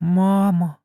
«Мама». 0.00 0.78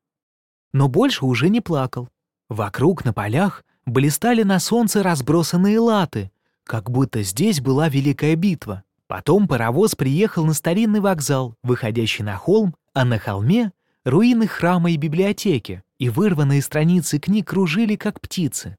Но 0.72 0.88
больше 0.88 1.24
уже 1.24 1.48
не 1.48 1.60
плакал. 1.60 2.08
Вокруг 2.48 3.04
на 3.04 3.12
полях 3.12 3.64
блистали 3.86 4.42
на 4.42 4.60
солнце 4.60 5.02
разбросанные 5.02 5.78
латы, 5.78 6.30
как 6.64 6.90
будто 6.90 7.22
здесь 7.22 7.60
была 7.60 7.88
великая 7.88 8.36
битва. 8.36 8.84
Потом 9.06 9.48
паровоз 9.48 9.96
приехал 9.96 10.44
на 10.44 10.52
старинный 10.52 11.00
вокзал, 11.00 11.56
выходящий 11.62 12.22
на 12.22 12.36
холм, 12.36 12.76
а 12.92 13.04
на 13.04 13.18
холме— 13.18 13.72
руины 14.04 14.46
храма 14.46 14.92
и 14.92 14.96
библиотеки, 14.96 15.82
и 15.98 16.08
вырванные 16.08 16.62
страницы 16.62 17.18
книг 17.18 17.48
кружили, 17.48 17.96
как 17.96 18.20
птицы. 18.20 18.76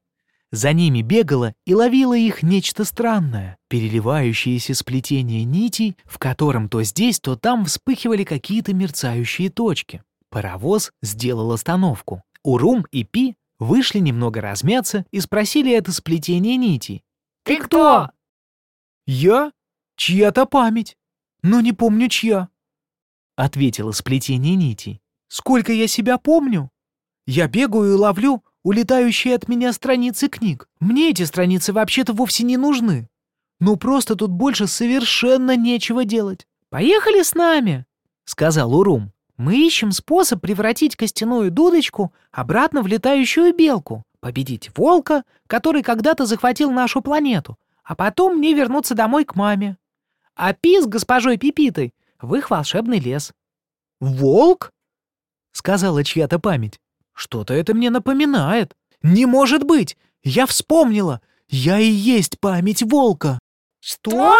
За 0.52 0.74
ними 0.74 1.00
бегало 1.00 1.54
и 1.64 1.74
ловило 1.74 2.14
их 2.14 2.42
нечто 2.42 2.84
странное, 2.84 3.56
переливающееся 3.68 4.74
сплетение 4.74 5.44
нитей, 5.44 5.96
в 6.04 6.18
котором 6.18 6.68
то 6.68 6.82
здесь, 6.82 7.20
то 7.20 7.36
там 7.36 7.64
вспыхивали 7.64 8.22
какие-то 8.22 8.74
мерцающие 8.74 9.48
точки. 9.48 10.02
Паровоз 10.28 10.92
сделал 11.00 11.52
остановку. 11.52 12.22
Урум 12.44 12.86
и 12.90 13.02
Пи 13.04 13.36
вышли 13.58 13.98
немного 13.98 14.42
размяться 14.42 15.06
и 15.10 15.20
спросили 15.20 15.72
это 15.72 15.90
сплетение 15.90 16.56
нитей. 16.58 17.02
Ты 17.44 17.58
кто? 17.58 18.10
Я? 19.06 19.52
Чья-то 19.96 20.44
память. 20.44 20.96
Но 21.42 21.60
не 21.60 21.72
помню 21.72 22.08
чья. 22.08 22.48
Ответило 23.36 23.92
сплетение 23.92 24.54
нитей. 24.56 25.00
Сколько 25.28 25.72
я 25.72 25.88
себя 25.88 26.18
помню? 26.18 26.70
Я 27.26 27.48
бегаю 27.48 27.94
и 27.94 27.96
ловлю 27.96 28.44
улетающие 28.62 29.34
от 29.34 29.48
меня 29.48 29.72
страницы 29.72 30.28
книг. 30.28 30.68
Мне 30.80 31.10
эти 31.10 31.22
страницы 31.22 31.72
вообще-то 31.72 32.12
вовсе 32.12 32.44
не 32.44 32.56
нужны. 32.56 33.08
Ну 33.60 33.76
просто 33.76 34.16
тут 34.16 34.30
больше 34.30 34.66
совершенно 34.66 35.56
нечего 35.56 36.04
делать. 36.04 36.46
Поехали 36.68 37.22
с 37.22 37.34
нами, 37.34 37.86
сказал 38.24 38.74
Урум. 38.74 39.12
Мы 39.36 39.66
ищем 39.66 39.92
способ 39.92 40.40
превратить 40.40 40.96
костяную 40.96 41.50
дудочку 41.50 42.12
обратно 42.30 42.82
в 42.82 42.86
летающую 42.86 43.54
белку, 43.54 44.04
победить 44.20 44.70
волка, 44.76 45.24
который 45.46 45.82
когда-то 45.82 46.26
захватил 46.26 46.70
нашу 46.70 47.02
планету, 47.02 47.58
а 47.82 47.94
потом 47.94 48.38
мне 48.38 48.54
вернуться 48.54 48.94
домой 48.94 49.24
к 49.24 49.34
маме. 49.34 49.76
А 50.34 50.52
Пи 50.52 50.80
с 50.80 50.86
госпожой 50.86 51.38
Пипитой 51.38 51.94
в 52.20 52.34
их 52.34 52.50
волшебный 52.50 53.00
лес. 53.00 53.32
«Волк?»— 54.00 54.72
сказала 55.52 56.04
чья-то 56.04 56.38
память. 56.38 56.78
Что-то 57.14 57.54
это 57.54 57.74
мне 57.74 57.90
напоминает. 57.90 58.74
Не 59.02 59.26
может 59.26 59.64
быть! 59.64 59.96
Я 60.22 60.46
вспомнила! 60.46 61.20
Я 61.48 61.78
и 61.78 61.90
есть 61.90 62.40
память 62.40 62.82
волка!» 62.82 63.38
«Что?» 63.80 64.36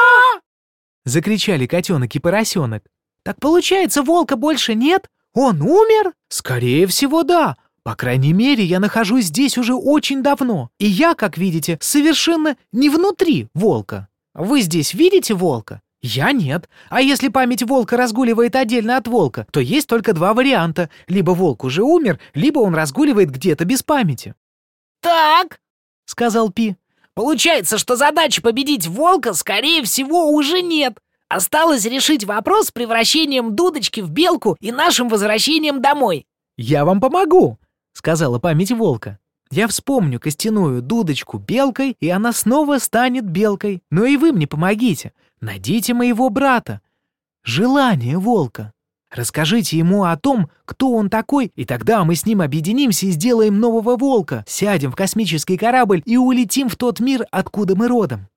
—закричали 1.04 1.66
котенок 1.66 2.14
и 2.14 2.18
поросенок. 2.18 2.85
«Так 3.24 3.38
получается, 3.40 4.02
волка 4.02 4.37
больше 4.37 4.74
нет? 4.74 5.08
Он 5.35 5.61
умер?» 5.62 6.12
«Скорее 6.28 6.87
всего, 6.87 7.22
да. 7.22 7.56
По 7.82 7.96
крайней 7.96 8.32
мере, 8.32 8.64
я 8.64 8.78
нахожусь 8.78 9.26
здесь 9.26 9.58
уже 9.58 9.74
очень 9.74 10.22
давно. 10.22 10.70
И 10.78 10.87
я, 10.87 11.14
как 11.14 11.37
видите, 11.37 11.78
совершенно 11.80 12.56
не 12.70 12.88
внутри 12.88 13.48
волка. 13.54 14.08
Вы 14.35 14.61
здесь 14.61 14.94
видите 14.94 15.35
волка? 15.35 15.82
Я 16.02 16.32
нет. 16.32 16.68
А 16.90 17.00
если 17.00 17.28
память 17.28 17.62
волка 17.62 17.96
разгуливает 17.96 18.56
отдельно 18.56 18.96
от 18.96 19.06
волка, 19.06 19.46
то 19.52 19.60
есть 19.60 19.86
только 19.86 20.12
два 20.12 20.34
варианта. 20.34 20.90
Либо 21.06 21.30
волк 21.30 21.62
уже 21.62 21.84
умер, 21.84 22.18
либо 22.34 22.58
он 22.58 22.74
разгуливает 22.74 23.30
где-то 23.30 23.64
без 23.64 23.84
памяти. 23.84 24.34
«Так»,— 25.00 25.60
сказал 26.04 26.50
Пи. 26.50 26.76
«Получается, 27.14 27.78
что 27.78 27.94
задачи 27.94 28.42
победить 28.42 28.86
волка, 28.86 29.32
скорее 29.32 29.82
всего, 29.84 30.30
уже 30.30 30.60
нет. 30.60 30.98
Осталось 31.28 31.84
решить 31.84 32.24
вопрос 32.24 32.68
с 32.68 32.70
превращением 32.72 33.54
дудочки 33.54 34.00
в 34.00 34.10
белку 34.10 34.56
и 34.60 34.72
нашим 34.72 35.08
возвращением 35.08 35.80
домой». 35.80 36.26
«Я 36.56 36.84
вам 36.84 37.00
помогу»,— 37.00 37.58
сказала 37.92 38.38
память 38.40 38.72
волка. 38.72 39.18
«Я 39.50 39.68
вспомню 39.68 40.18
костяную 40.18 40.82
дудочку 40.82 41.38
белкой, 41.38 41.96
и 42.00 42.08
она 42.08 42.32
снова 42.32 42.78
станет 42.78 43.24
белкой. 43.24 43.82
Но 43.90 44.04
и 44.04 44.16
вы 44.16 44.32
мне 44.32 44.46
помогите. 44.46 45.12
Найдите 45.42 45.92
моего 45.92 46.31
брата. 46.31 46.81
Желание 47.42 48.16
волка. 48.16 48.72
Расскажите 49.11 49.76
ему 49.76 50.05
о 50.05 50.16
том, 50.16 50.48
кто 50.64 50.92
он 50.92 51.11
такой, 51.11 51.50
и 51.57 51.64
тогда 51.64 52.05
мы 52.05 52.14
с 52.14 52.24
ним 52.24 52.40
объединимся 52.42 53.07
и 53.07 53.11
сделаем 53.11 53.59
нового 53.59 53.96
волка, 53.96 54.44
сядем 54.46 54.92
в 54.92 54.94
космический 54.94 55.57
корабль 55.57 56.00
и 56.07 56.16
улетим 56.16 56.68
в 56.68 56.76
тот 56.76 57.00
мир, 57.00 57.26
откуда 57.33 57.74
мы 57.74 57.88
родом». 57.88 58.28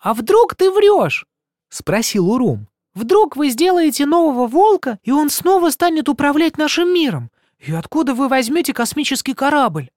«А 0.00 0.14
вдруг 0.14 0.54
ты 0.54 0.70
врешь?»— 0.70 1.26
спросил 1.68 2.30
Урум. 2.30 2.66
«Вдруг 2.94 3.36
вы 3.36 3.50
сделаете 3.50 4.06
нового 4.06 4.46
волка, 4.46 4.98
и 5.02 5.12
он 5.12 5.28
снова 5.28 5.68
станет 5.68 6.08
управлять 6.08 6.56
нашим 6.56 6.94
миром? 6.94 7.30
И 7.58 7.72
откуда 7.72 8.14
вы 8.14 8.28
возьмете 8.28 8.72
космический 8.72 9.34
корабль?» 9.34 9.90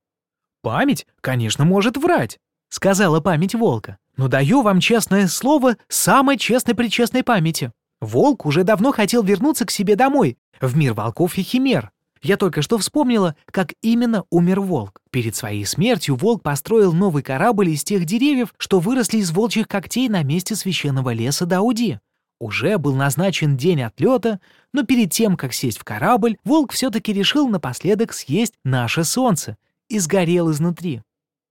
«Память, 0.62 1.08
конечно, 1.22 1.64
может 1.64 1.96
врать»,— 1.96 2.40
сказала 2.70 3.20
память 3.20 3.56
волка. 3.56 3.98
«Но 4.16 4.28
даю 4.28 4.62
вам 4.62 4.80
честное 4.80 5.28
слово 5.28 5.78
самой 5.88 6.38
честной-причестной 6.38 7.24
памяти. 7.24 7.72
Волк 8.02 8.46
уже 8.46 8.64
давно 8.64 8.92
хотел 8.92 9.24
вернуться 9.24 9.66
к 9.66 9.72
себе 9.72 9.96
домой, 9.96 10.38
в 10.62 10.76
мир 10.76 10.94
волков 10.94 11.38
и 11.38 11.44
химер. 11.44 11.92
Я 12.22 12.38
только 12.38 12.62
что 12.62 12.78
вспомнила, 12.78 13.36
как 13.52 13.74
именно 13.82 14.24
умер 14.30 14.62
волк. 14.62 15.02
Перед 15.12 15.36
своей 15.36 15.66
смертью 15.66 16.16
волк 16.16 16.44
построил 16.44 16.94
новый 16.94 17.24
корабль 17.24 17.70
из 17.70 17.84
тех 17.84 18.06
деревьев, 18.06 18.54
что 18.58 18.80
выросли 18.80 19.18
из 19.18 19.32
волчьих 19.32 19.68
когтей 19.68 20.10
на 20.10 20.24
месте 20.24 20.56
священного 20.56 21.14
леса 21.14 21.46
Дауди. 21.46 22.00
Уже 22.40 22.78
был 22.78 22.94
назначен 22.94 23.58
день 23.58 23.82
отлета, 23.82 24.40
но 24.74 24.84
перед 24.84 25.12
тем, 25.12 25.38
как 25.38 25.54
сесть 25.54 25.80
в 25.80 25.84
корабль, 25.84 26.38
волк 26.44 26.72
все-таки 26.72 27.14
решил 27.14 27.48
напоследок 27.48 28.14
съесть 28.14 28.54
наше 28.64 29.04
солнце 29.04 29.58
и 29.90 29.98
сгорел 29.98 30.52
изнутри. 30.52 31.02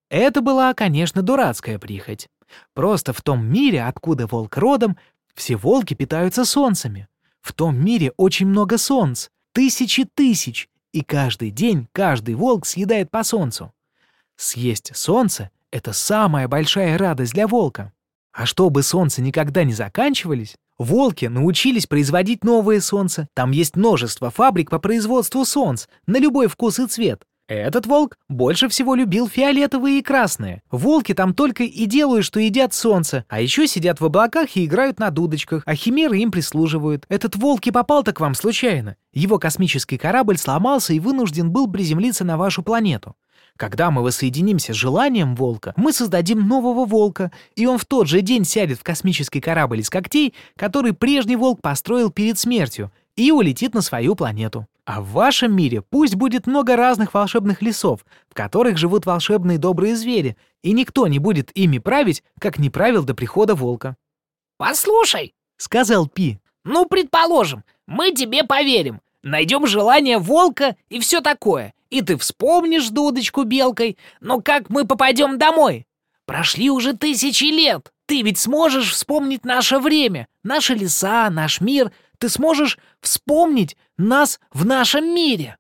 Это 0.09 0.41
была, 0.41 0.73
конечно, 0.75 1.23
дурацкая 1.23 1.79
прихоть. 1.79 2.29
Просто 2.75 3.13
в 3.13 3.23
том 3.23 3.47
мире, 3.47 3.85
откуда 3.85 4.27
волк 4.27 4.57
родом, 4.57 4.97
все 5.35 5.57
волки 5.57 5.95
питаются 5.95 6.45
солнцами. 6.45 7.09
В 7.41 7.53
том 7.53 7.77
мире 7.85 8.13
очень 8.17 8.47
много 8.47 8.79
солнц, 8.79 9.29
тысячи 9.53 10.05
тысяч, 10.05 10.69
и 10.93 11.03
каждый 11.03 11.51
день 11.51 11.89
каждый 11.93 12.35
волк 12.35 12.67
съедает 12.67 13.11
по 13.11 13.23
солнцу. 13.23 13.73
Съесть 14.37 14.95
солнце— 14.95 15.51
это 15.71 15.93
самая 15.93 16.49
большая 16.49 16.97
радость 16.99 17.33
для 17.33 17.47
волка. 17.47 17.93
А 18.33 18.47
чтобы 18.47 18.83
солнце 18.83 19.23
никогда 19.23 19.65
не 19.65 19.73
заканчивались, 19.73 20.57
волки 20.79 21.27
научились 21.27 21.87
производить 21.87 22.45
новое 22.45 22.81
солнце. 22.81 23.29
Там 23.35 23.51
есть 23.51 23.77
множество 23.77 24.31
фабрик 24.31 24.71
по 24.71 24.79
производству 24.79 25.45
солнц 25.45 25.87
на 26.07 26.19
любой 26.19 26.49
вкус 26.49 26.79
и 26.79 26.87
цвет. 26.87 27.25
Этот 27.49 27.87
волк 27.87 28.17
больше 28.29 28.69
всего 28.69 28.97
любил 28.97 29.29
фиолетовые 29.29 30.01
и 30.01 30.03
красные. 30.03 30.63
Волки 30.73 31.15
там 31.15 31.33
только 31.33 31.63
и 31.63 31.87
делают, 31.87 32.25
что 32.25 32.41
едят 32.41 32.75
солнце, 32.75 33.25
а 33.29 33.41
еще 33.41 33.69
сидят 33.69 34.01
в 34.01 34.05
облаках 34.05 34.57
и 34.57 34.65
играют 34.65 34.99
на 34.99 35.11
дудочках, 35.11 35.63
а 35.65 35.77
химеры 35.77 36.19
им 36.19 36.33
прислуживают. 36.33 37.07
Этот 37.09 37.37
волк 37.37 37.65
и 37.69 37.71
попал-то 37.71 38.13
к 38.13 38.19
вам 38.19 38.35
случайно. 38.35 38.97
Его 39.13 39.39
космический 39.39 39.97
корабль 39.97 40.39
сломался 40.39 40.93
и 40.93 40.99
вынужден 40.99 41.51
был 41.53 41.71
приземлиться 41.71 42.25
на 42.25 42.37
вашу 42.37 42.65
планету. 42.65 43.15
Когда 43.57 43.93
мы 43.93 44.03
воссоединимся 44.03 44.75
с 44.75 44.77
желанием 44.77 45.37
волка, 45.37 45.73
мы 45.77 45.93
создадим 45.93 46.47
нового 46.47 46.85
волка, 46.85 47.31
и 47.55 47.65
он 47.65 47.79
в 47.79 47.87
тот 47.87 48.09
же 48.09 48.21
день 48.23 48.45
сядет 48.45 48.79
в 48.79 48.83
космический 48.83 49.41
корабль 49.41 49.81
из 49.81 49.89
когтей, 49.89 50.35
который 50.57 50.93
прежний 50.93 51.37
волк 51.37 51.63
построил 51.63 52.11
перед 52.11 52.39
смертью, 52.39 52.91
и 53.17 53.33
улетит 53.33 53.75
на 53.75 53.81
свою 53.81 54.15
планету. 54.15 54.67
А 54.85 55.01
в 55.01 55.11
вашем 55.11 55.55
мире 55.57 55.83
пусть 55.83 56.15
будет 56.15 56.47
много 56.47 56.77
разных 56.77 57.13
волшебных 57.13 57.61
лесов, 57.61 58.07
в 58.31 58.35
которых 58.35 58.79
живут 58.79 59.05
волшебные 59.05 59.59
добрые 59.59 59.97
звери, 59.97 60.37
и 60.63 60.73
никто 60.73 61.09
не 61.09 61.19
будет 61.19 61.51
ими 61.57 61.79
править, 61.79 62.23
как 62.39 62.59
не 62.59 62.71
правил 62.71 63.03
до 63.03 63.15
прихода 63.15 63.55
волка. 63.55 63.97
«Послушай»,— 64.59 65.35
сказал 65.57 66.07
Пи. 66.07 66.39
«ну, 66.65 66.87
предположим, 66.87 67.65
мы 67.87 68.13
тебе 68.13 68.45
поверим, 68.45 69.01
найдем 69.23 69.67
желание 69.67 70.19
волка 70.19 70.77
и 70.89 71.01
все 71.01 71.21
такое, 71.21 71.75
и 71.91 72.03
ты 72.03 72.17
вспомнишь 72.17 72.89
дудочку 72.91 73.43
белкой, 73.43 73.99
но 74.21 74.41
как 74.41 74.71
мы 74.71 74.87
попадем 74.87 75.39
домой? 75.39 75.87
Прошли 76.27 76.71
уже 76.71 76.95
тысячи 76.95 77.45
лет, 77.45 77.93
ты 78.07 78.23
ведь 78.23 78.39
сможешь 78.39 78.93
вспомнить 78.93 79.45
наше 79.45 79.79
время, 79.79 80.29
наши 80.43 80.75
леса, 80.75 81.29
наш 81.31 81.61
мир, 81.61 81.93
ты 82.19 82.29
сможешь 82.29 82.79
вспомнить 83.01 83.77
нас 83.97 84.41
в 84.53 84.65
нашем 84.65 85.15
мире?» 85.15 85.57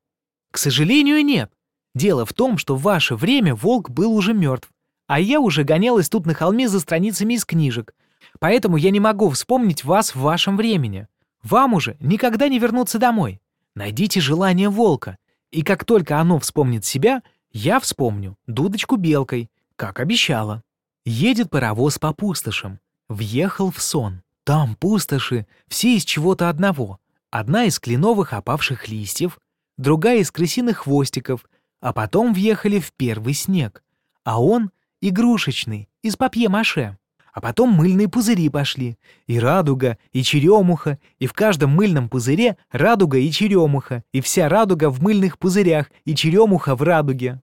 «К 0.51 0.59
сожалению, 0.59 1.25
нет. 1.25 1.51
Дело 1.95 2.27
в 2.27 2.33
том, 2.33 2.59
что 2.59 2.77
в 2.77 2.83
ваше 2.83 3.17
время 3.17 3.55
волк 3.55 3.91
был 3.91 4.15
уже 4.15 4.35
мертв, 4.35 4.71
а 5.07 5.21
я 5.21 5.41
уже 5.41 5.65
гонялась 5.65 6.09
тут 6.09 6.27
на 6.27 6.35
холме 6.35 6.69
за 6.69 6.81
страницами 6.81 7.35
из 7.35 7.45
книжек, 7.45 7.95
поэтому 8.39 8.77
я 8.77 8.91
не 8.91 9.01
могу 9.01 9.31
вспомнить 9.31 9.85
вас 9.85 10.15
в 10.15 10.21
вашем 10.21 10.57
времени. 10.57 11.09
Вам 11.43 11.75
уже 11.75 11.97
никогда 12.01 12.49
не 12.49 12.59
вернуться 12.59 12.99
домой. 12.99 13.41
Найдите 13.75 14.21
желание 14.21 14.69
волка, 14.69 15.19
и 15.51 15.63
как 15.63 15.85
только 15.85 16.19
оно 16.19 16.39
вспомнит 16.39 16.85
себя, 16.85 17.23
я 17.53 17.79
вспомню 17.81 18.37
дудочку 18.47 18.97
белкой, 18.97 19.51
как 19.77 20.01
обещала. 20.01 20.63
Едет 21.05 21.51
паровоз 21.51 21.99
по 21.99 22.13
пустошам. 22.13 22.81
Въехал 23.09 23.71
в 23.71 23.81
сон. 23.81 24.23
Там 24.47 24.77
пустоши, 24.77 25.45
все 25.67 25.97
из 25.97 26.05
чего-то 26.05 26.49
одного. 26.49 27.01
Одна 27.33 27.65
из 27.65 27.81
кленовых 27.81 28.33
опавших 28.33 28.87
листьев, 28.87 29.41
другая 29.77 30.19
из 30.19 30.31
крысиных 30.31 30.79
хвостиков, 30.79 31.45
а 31.81 31.93
потом 31.93 32.33
въехали 32.33 32.79
в 32.79 32.93
первый 32.93 33.35
снег. 33.35 33.83
А 34.23 34.41
он 34.41 34.71
игрушечный, 35.01 35.89
из 36.03 36.15
папье-маше. 36.15 36.97
А 37.33 37.41
потом 37.41 37.71
мыльные 37.71 38.09
пузыри 38.09 38.49
пошли. 38.49 38.97
И 39.27 39.41
радуга, 39.41 39.99
и 40.13 40.23
черемуха, 40.23 41.01
и 41.19 41.27
в 41.27 41.33
каждом 41.33 41.71
мыльном 41.71 42.09
пузыре 42.09 42.57
радуга 42.71 43.19
и 43.19 43.29
черемуха, 43.33 44.05
и 44.13 44.21
вся 44.21 44.49
радуга 44.49 44.91
в 44.91 45.03
мыльных 45.03 45.41
пузырях, 45.41 45.91
и 46.05 46.15
черемуха 46.15 46.77
в 46.77 46.83
радуге. 46.83 47.43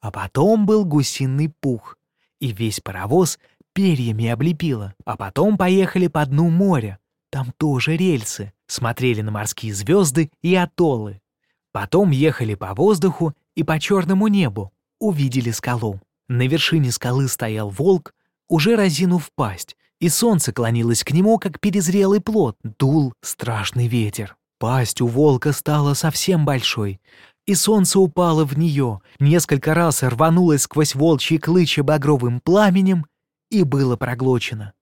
А 0.00 0.10
потом 0.10 0.66
был 0.66 0.84
гусиный 0.84 1.48
пух, 1.48 1.96
и 2.40 2.50
весь 2.50 2.80
паровоз 2.80 3.38
перьями 3.74 4.28
облепило. 4.28 4.94
А 5.04 5.16
потом 5.16 5.58
поехали 5.58 6.06
по 6.06 6.24
дну 6.24 6.48
моря. 6.48 6.98
Там 7.30 7.52
тоже 7.58 7.96
рельсы. 7.96 8.52
Смотрели 8.66 9.20
на 9.20 9.30
морские 9.30 9.74
звезды 9.74 10.30
и 10.40 10.54
атоллы. 10.54 11.20
Потом 11.72 12.10
ехали 12.10 12.54
по 12.54 12.72
воздуху 12.74 13.34
и 13.54 13.62
по 13.62 13.78
черному 13.78 14.28
небу. 14.28 14.72
Увидели 15.00 15.50
скалу. 15.50 16.00
На 16.28 16.46
вершине 16.46 16.90
скалы 16.90 17.28
стоял 17.28 17.68
волк, 17.68 18.14
уже 18.48 18.76
разинув 18.76 19.30
пасть, 19.34 19.76
и 20.00 20.08
солнце 20.08 20.52
клонилось 20.52 21.04
к 21.04 21.10
нему, 21.10 21.38
как 21.38 21.60
перезрелый 21.60 22.20
плод, 22.20 22.56
дул 22.78 23.12
страшный 23.20 23.88
ветер. 23.88 24.36
Пасть 24.58 25.00
у 25.00 25.06
волка 25.06 25.52
стала 25.52 25.94
совсем 25.94 26.46
большой, 26.46 27.00
и 27.46 27.54
солнце 27.54 27.98
упало 27.98 28.44
в 28.44 28.56
нее, 28.56 29.00
несколько 29.18 29.74
раз 29.74 30.02
рванулось 30.02 30.62
сквозь 30.62 30.94
волчьи 30.94 31.38
клычи 31.38 31.80
багровым 31.80 32.40
пламенем 32.40 33.04
и 33.54 33.62
было 33.62 33.96
проглочено. 33.96 34.72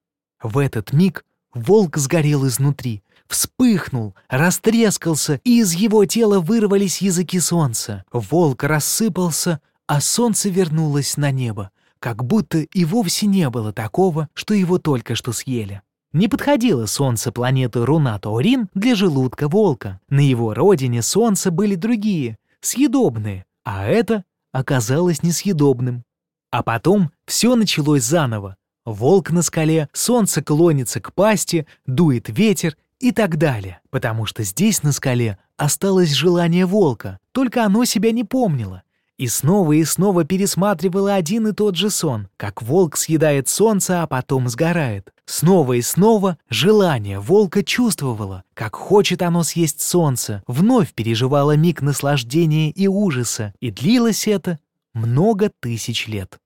В 0.43 0.59
этот 0.59 0.93
миг 0.93 1.25
волк 1.55 1.97
сгорел 1.97 2.47
изнутри, 2.47 3.03
вспыхнул, 3.27 4.15
растрескался, 4.29 5.41
и 5.45 5.61
из 5.61 5.73
его 5.73 6.05
тела 6.05 6.41
вырвались 6.41 7.03
языки 7.03 7.39
солнца. 7.39 8.05
Волк 8.13 8.65
рассыпался, 8.65 9.61
а 9.87 10.01
солнце 10.01 10.49
вернулось 10.49 11.17
на 11.17 11.31
небо, 11.31 11.71
как 11.99 12.25
будто 12.25 12.59
и 12.59 12.85
вовсе 12.85 13.27
не 13.27 13.49
было 13.51 13.73
такого, 13.73 14.29
что 14.35 14.55
его 14.55 14.79
только 14.79 15.15
что 15.15 15.33
съели. 15.33 15.83
Не 16.13 16.29
подходило 16.29 16.87
солнце 16.87 17.33
планеты 17.33 17.85
Руна-Таурин 17.85 18.69
для 18.75 18.95
желудка 18.95 19.49
волка. 19.49 20.01
На 20.11 20.21
его 20.21 20.53
родине 20.53 21.01
солнца 21.01 21.51
были 21.51 21.75
другие, 21.75 22.37
съедобные, 22.61 23.47
а 23.65 23.87
это 23.87 24.25
оказалось 24.53 25.23
несъедобным. 25.23 26.05
А 26.51 26.63
потом 26.63 27.11
все 27.25 27.57
началось 27.57 28.05
заново. 28.05 28.57
Волк 28.85 29.31
на 29.31 29.43
скале, 29.43 29.89
солнце 29.93 30.43
клонится 30.43 31.01
к 31.01 31.13
пасти, 31.13 31.67
дует 31.87 32.29
ветер 32.29 32.77
и 32.99 33.13
так 33.13 33.37
далее, 33.37 33.81
потому 33.91 34.27
что 34.27 34.43
здесь 34.43 34.83
на 34.83 34.93
скале 34.93 35.39
осталось 35.57 36.11
желание 36.11 36.67
волка, 36.67 37.19
только 37.31 37.65
оно 37.65 37.85
себя 37.85 38.11
не 38.11 38.25
помнило, 38.25 38.83
и 39.19 39.29
снова 39.29 39.73
и 39.73 39.85
снова 39.85 40.25
пересматривала 40.25 41.15
один 41.15 41.47
и 41.47 41.53
тот 41.53 41.77
же 41.77 41.91
сон, 41.91 42.29
как 42.37 42.61
волк 42.61 42.97
съедает 42.97 43.49
солнце, 43.49 44.03
а 44.03 44.09
потом 44.09 44.49
сгорает. 44.49 45.13
Снова 45.27 45.75
и 45.75 45.83
снова 45.83 46.39
желание 46.51 47.21
волка 47.21 47.63
чувствовало, 47.63 48.43
как 48.55 48.75
хочет 48.75 49.23
оно 49.23 49.45
съесть 49.45 49.81
солнце, 49.81 50.43
вновь 50.49 50.93
переживало 50.93 51.57
миг 51.57 51.83
наслаждения 51.83 52.71
и 52.71 52.89
ужаса, 52.89 53.55
и 53.61 53.71
длилось 53.71 54.27
это 54.27 54.59
много 54.93 55.53
тысяч 55.61 56.09
лет. 56.09 56.39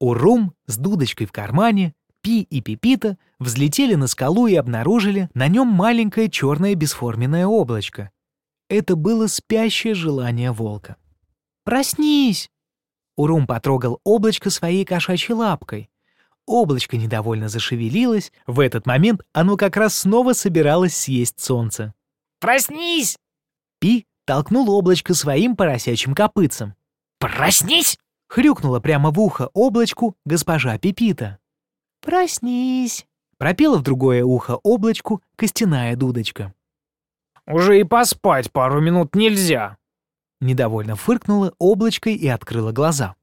Урум 0.00 0.54
с 0.66 0.76
дудочкой 0.76 1.26
в 1.26 1.32
кармане, 1.32 1.94
Пи 2.20 2.42
и 2.42 2.60
Пипита 2.60 3.16
взлетели 3.38 3.94
на 3.94 4.06
скалу 4.06 4.46
и 4.46 4.54
обнаружили 4.54 5.30
на 5.34 5.48
нем 5.48 5.68
маленькое 5.68 6.30
черное 6.30 6.74
бесформенное 6.74 7.46
облачко. 7.46 8.10
Это 8.68 8.96
было 8.96 9.28
спящее 9.28 9.94
желание 9.94 10.52
волка. 10.52 10.96
«Проснись!» 11.64 12.50
Урум 13.16 13.46
потрогал 13.46 14.00
облачко 14.04 14.50
своей 14.50 14.84
кошачьей 14.84 15.34
лапкой. 15.34 15.90
Облачко 16.46 16.96
недовольно 16.96 17.48
зашевелилось. 17.48 18.32
В 18.46 18.60
этот 18.60 18.86
момент 18.86 19.22
оно 19.32 19.56
как 19.56 19.76
раз 19.76 19.94
снова 19.94 20.32
собиралось 20.32 20.96
съесть 20.96 21.40
солнце. 21.40 21.94
«Проснись!» 22.40 23.18
Пи 23.80 24.06
толкнул 24.24 24.70
облачко 24.70 25.14
своим 25.14 25.56
поросячьим 25.56 26.14
копытцем. 26.14 26.74
«Проснись!»— 27.18 27.98
хрюкнула 28.28 28.80
прямо 28.80 29.10
в 29.10 29.20
ухо 29.20 29.50
облачку 29.54 30.16
госпожа 30.24 30.78
Пипита. 30.78 31.38
«Проснись!»— 32.00 33.06
пропела 33.38 33.78
в 33.78 33.82
другое 33.82 34.24
ухо 34.24 34.56
облачку 34.62 35.22
костяная 35.36 35.96
дудочка. 35.96 36.54
«Уже 37.46 37.80
и 37.80 37.84
поспать 37.84 38.52
пару 38.52 38.80
минут 38.80 39.14
нельзя!» 39.14 39.78
Недовольно 40.40 40.94
фыркнула 40.94 41.54
облачкой 41.58 42.14
и 42.14 42.28
открыла 42.28 42.70
глаза. 42.72 43.16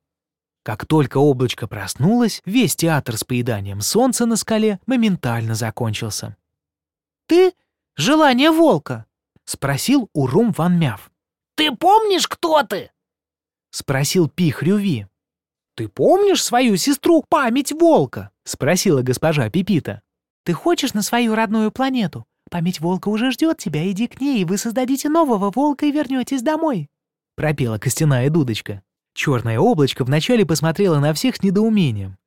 Как 0.64 0.86
только 0.86 1.18
облачко 1.20 1.68
проснулось, 1.68 2.42
весь 2.44 2.76
театр 2.76 3.18
с 3.18 3.24
поеданием 3.24 3.82
солнца 3.82 4.26
на 4.26 4.36
скале 4.36 4.80
моментально 4.88 5.54
закончился. 5.54 6.36
«Ты— 7.28 7.54
желание 7.96 8.52
волка?»— 8.52 9.06
спросил 9.46 10.10
Урум 10.14 10.52
Ван 10.52 10.80
Мяв. 10.80 11.12
«Ты 11.56 11.72
помнишь, 11.72 12.28
кто 12.28 12.64
ты?»— 12.64 12.92
спросил 13.76 14.30
Пих 14.30 14.64
Рюви. 14.64 15.08
«Ты 15.76 15.90
помнишь 15.90 16.42
свою 16.42 16.78
сестру 16.78 17.26
память 17.28 17.74
волка?»— 17.74 18.32
спросила 18.46 19.02
госпожа 19.02 19.50
Пипита. 19.50 20.02
«Ты 20.46 20.54
хочешь 20.54 20.94
на 20.94 21.02
свою 21.02 21.36
родную 21.36 21.72
планету? 21.72 22.26
Память 22.50 22.80
волка 22.80 23.10
уже 23.10 23.32
ждет 23.32 23.58
тебя, 23.58 23.92
иди 23.92 24.08
к 24.08 24.22
ней, 24.22 24.42
и 24.42 24.46
вы 24.46 24.58
создадите 24.58 25.10
нового 25.10 25.52
волка 25.52 25.88
и 25.88 25.92
вернетесь 25.92 26.42
домой».— 26.42 26.88
пропела 27.36 27.78
костяная 27.78 28.30
дудочка. 28.30 28.82
Черное 29.14 29.60
облачко 29.60 30.06
вначале 30.06 30.46
посмотрело 30.46 31.00
на 31.00 31.14
всех 31.14 31.36
с 31.36 31.44
недоумением. 31.44 32.18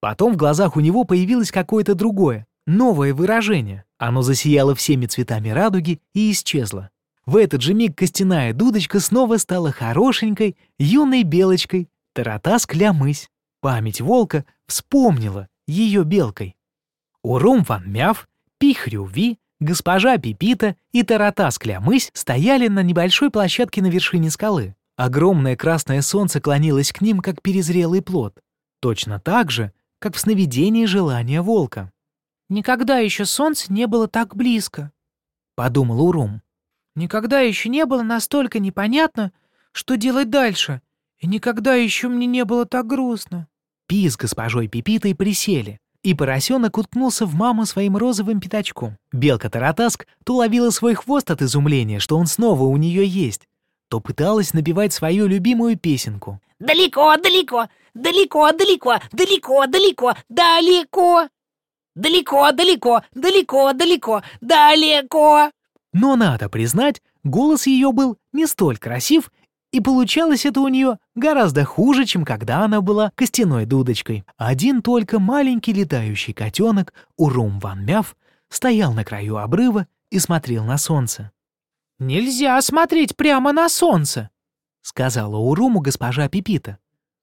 Потом 0.00 0.32
в 0.32 0.36
глазах 0.36 0.74
у 0.76 0.80
него 0.80 1.04
появилось 1.04 1.52
какое-то 1.52 1.94
другое, 1.94 2.46
новое 2.66 3.12
выражение. 3.12 3.84
Оно 3.98 4.22
засияло 4.22 4.74
всеми 4.74 5.04
цветами 5.04 5.50
радуги 5.50 6.00
и 6.14 6.30
исчезло. 6.30 6.88
В 7.26 7.36
этот 7.36 7.62
же 7.62 7.74
миг 7.74 7.96
костяная 7.96 8.52
дудочка 8.52 9.00
снова 9.00 9.38
стала 9.38 9.72
хорошенькой, 9.72 10.56
юной 10.78 11.22
белочкой, 11.22 11.88
таратас 12.12 12.66
клямысь. 12.66 13.30
Память 13.60 14.00
волка 14.00 14.44
вспомнила 14.66 15.48
ее 15.66 16.04
белкой. 16.04 16.54
Урум 17.22 17.62
ван 17.62 17.90
мяв, 17.90 18.28
пихрюви, 18.58 19.38
Госпожа 19.60 20.18
Пипита 20.18 20.76
и 20.92 21.02
Таратас 21.02 21.58
Клямысь 21.58 22.10
стояли 22.12 22.68
на 22.68 22.82
небольшой 22.82 23.30
площадке 23.30 23.80
на 23.80 23.86
вершине 23.86 24.30
скалы. 24.30 24.76
Огромное 24.96 25.56
красное 25.56 26.02
солнце 26.02 26.38
клонилось 26.38 26.92
к 26.92 27.00
ним, 27.00 27.20
как 27.20 27.40
перезрелый 27.40 28.02
плод. 28.02 28.38
Точно 28.80 29.18
так 29.18 29.50
же, 29.50 29.72
как 30.00 30.16
в 30.16 30.20
сновидении 30.20 30.84
желания 30.84 31.40
волка. 31.40 31.90
«Никогда 32.50 32.98
еще 32.98 33.24
солнце 33.24 33.72
не 33.72 33.86
было 33.86 34.06
так 34.06 34.36
близко»,— 34.36 34.92
подумал 35.54 36.02
Урум. 36.02 36.42
«Никогда 36.94 37.40
еще 37.40 37.68
не 37.68 37.86
было 37.86 38.02
настолько 38.02 38.58
непонятно, 38.58 39.32
что 39.72 39.96
делать 39.96 40.30
дальше, 40.30 40.80
и 41.18 41.26
никогда 41.26 41.74
еще 41.74 42.08
мне 42.08 42.26
не 42.26 42.44
было 42.44 42.66
так 42.66 42.86
грустно». 42.86 43.48
Пи 43.86 44.08
с 44.08 44.16
госпожой 44.16 44.68
Пипитой 44.68 45.14
присели. 45.14 45.78
И 46.02 46.14
поросенок 46.14 46.76
уткнулся 46.76 47.24
в 47.24 47.34
маму 47.34 47.64
своим 47.64 47.96
розовым 47.96 48.38
пятачком. 48.38 48.98
Белка 49.10 49.48
Таратаск 49.48 50.06
то 50.24 50.36
ловила 50.36 50.70
свой 50.70 50.94
хвост 50.94 51.30
от 51.30 51.40
изумления, 51.40 51.98
что 51.98 52.18
он 52.18 52.26
снова 52.26 52.64
у 52.64 52.76
нее 52.76 53.06
есть, 53.06 53.48
то 53.88 54.00
пыталась 54.00 54.52
напевать 54.52 54.92
свою 54.92 55.26
любимую 55.26 55.78
песенку. 55.78 56.40
Далеко, 56.58 57.16
далеко, 57.16 57.68
далеко, 57.94 58.52
далеко, 58.52 58.96
далеко, 59.12 59.66
далеко, 59.66 60.14
далеко. 60.28 61.28
Далеко, 61.94 62.52
далеко, 62.52 63.02
далеко, 63.14 63.72
далеко, 63.72 64.22
далеко. 64.40 65.50
Но 65.94 66.16
надо 66.16 66.48
признать, 66.48 67.00
голос 67.22 67.68
ее 67.68 67.92
был 67.92 68.18
не 68.32 68.46
столь 68.46 68.78
красив, 68.78 69.30
и 69.70 69.80
получалось 69.80 70.44
это 70.44 70.60
у 70.60 70.68
нее 70.68 70.98
гораздо 71.14 71.64
хуже, 71.64 72.04
чем 72.04 72.24
когда 72.24 72.64
она 72.64 72.80
была 72.80 73.12
костяной 73.14 73.64
дудочкой. 73.64 74.24
Один 74.36 74.82
только 74.82 75.20
маленький 75.20 75.72
летающий 75.72 76.34
котенок 76.34 76.92
Урум 77.16 77.60
Ван 77.60 77.84
Мяв 77.84 78.16
стоял 78.48 78.92
на 78.92 79.04
краю 79.04 79.36
обрыва 79.36 79.86
и 80.10 80.18
смотрел 80.18 80.64
на 80.64 80.78
солнце. 80.78 81.30
«Нельзя 82.00 82.60
смотреть 82.60 83.16
прямо 83.16 83.52
на 83.52 83.68
солнце»,— 83.68 84.30
сказала 84.82 85.36
Уруму 85.36 85.80
госпожа 85.80 86.28
Пипита. 86.28 86.78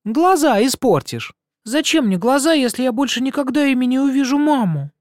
«Глаза 0.05 0.65
испортишь». 0.65 1.33
«Зачем 1.63 2.07
мне 2.07 2.17
глаза, 2.17 2.53
если 2.53 2.83
я 2.83 2.91
больше 2.91 3.21
никогда 3.21 3.65
ими 3.65 3.85
не 3.85 3.99
увижу 3.99 4.39
маму?» 4.39 4.91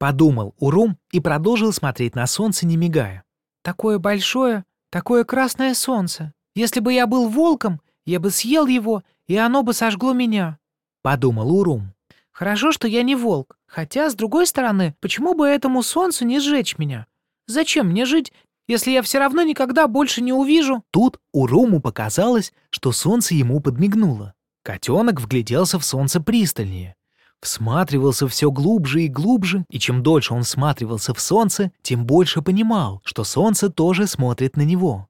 Подумал 0.00 0.54
Урум 0.58 0.96
и 1.12 1.20
продолжил 1.20 1.74
смотреть 1.74 2.14
на 2.14 2.26
солнце, 2.26 2.66
не 2.66 2.78
мигая. 2.78 3.22
«Такое 3.62 3.98
большое, 3.98 4.64
такое 4.88 5.24
красное 5.24 5.74
солнце. 5.74 6.32
Если 6.54 6.80
бы 6.80 6.94
я 6.94 7.06
был 7.06 7.28
волком, 7.28 7.82
я 8.06 8.18
бы 8.18 8.30
съел 8.30 8.66
его, 8.66 9.02
и 9.28 9.36
оно 9.36 9.62
бы 9.62 9.74
сожгло 9.74 10.14
меня»,— 10.14 10.58
подумал 11.02 11.54
Урум. 11.54 11.92
«Хорошо, 12.32 12.72
что 12.72 12.88
я 12.88 13.02
не 13.02 13.14
волк. 13.14 13.58
Хотя, 13.66 14.08
с 14.08 14.14
другой 14.14 14.46
стороны, 14.46 14.94
почему 15.00 15.34
бы 15.34 15.46
этому 15.46 15.82
солнцу 15.82 16.24
не 16.24 16.40
сжечь 16.40 16.78
меня? 16.78 17.06
Зачем 17.46 17.88
мне 17.88 18.06
жить, 18.06 18.32
если 18.66 18.92
я 18.92 19.02
все 19.02 19.18
равно 19.18 19.42
никогда 19.42 19.86
больше 19.86 20.22
не 20.22 20.32
увижу?» 20.32 20.82
Тут 20.92 21.20
Уруму 21.34 21.78
показалось, 21.78 22.54
что 22.70 22.92
солнце 22.92 23.34
ему 23.34 23.60
подмигнуло. 23.60 24.32
Котенок 24.62 25.20
вгляделся 25.20 25.78
в 25.78 25.84
солнце 25.84 26.22
пристальнее. 26.22 26.96
Всматривался 27.42 28.28
все 28.28 28.50
глубже 28.50 29.04
и 29.04 29.08
глубже, 29.08 29.64
и 29.70 29.78
чем 29.78 30.02
дольше 30.02 30.34
он 30.34 30.42
всматривался 30.42 31.14
в 31.14 31.20
солнце, 31.20 31.72
тем 31.82 32.04
больше 32.04 32.42
понимал, 32.42 33.00
что 33.04 33.24
солнце 33.24 33.70
тоже 33.70 34.06
смотрит 34.06 34.56
на 34.56 34.62
него. 34.62 35.08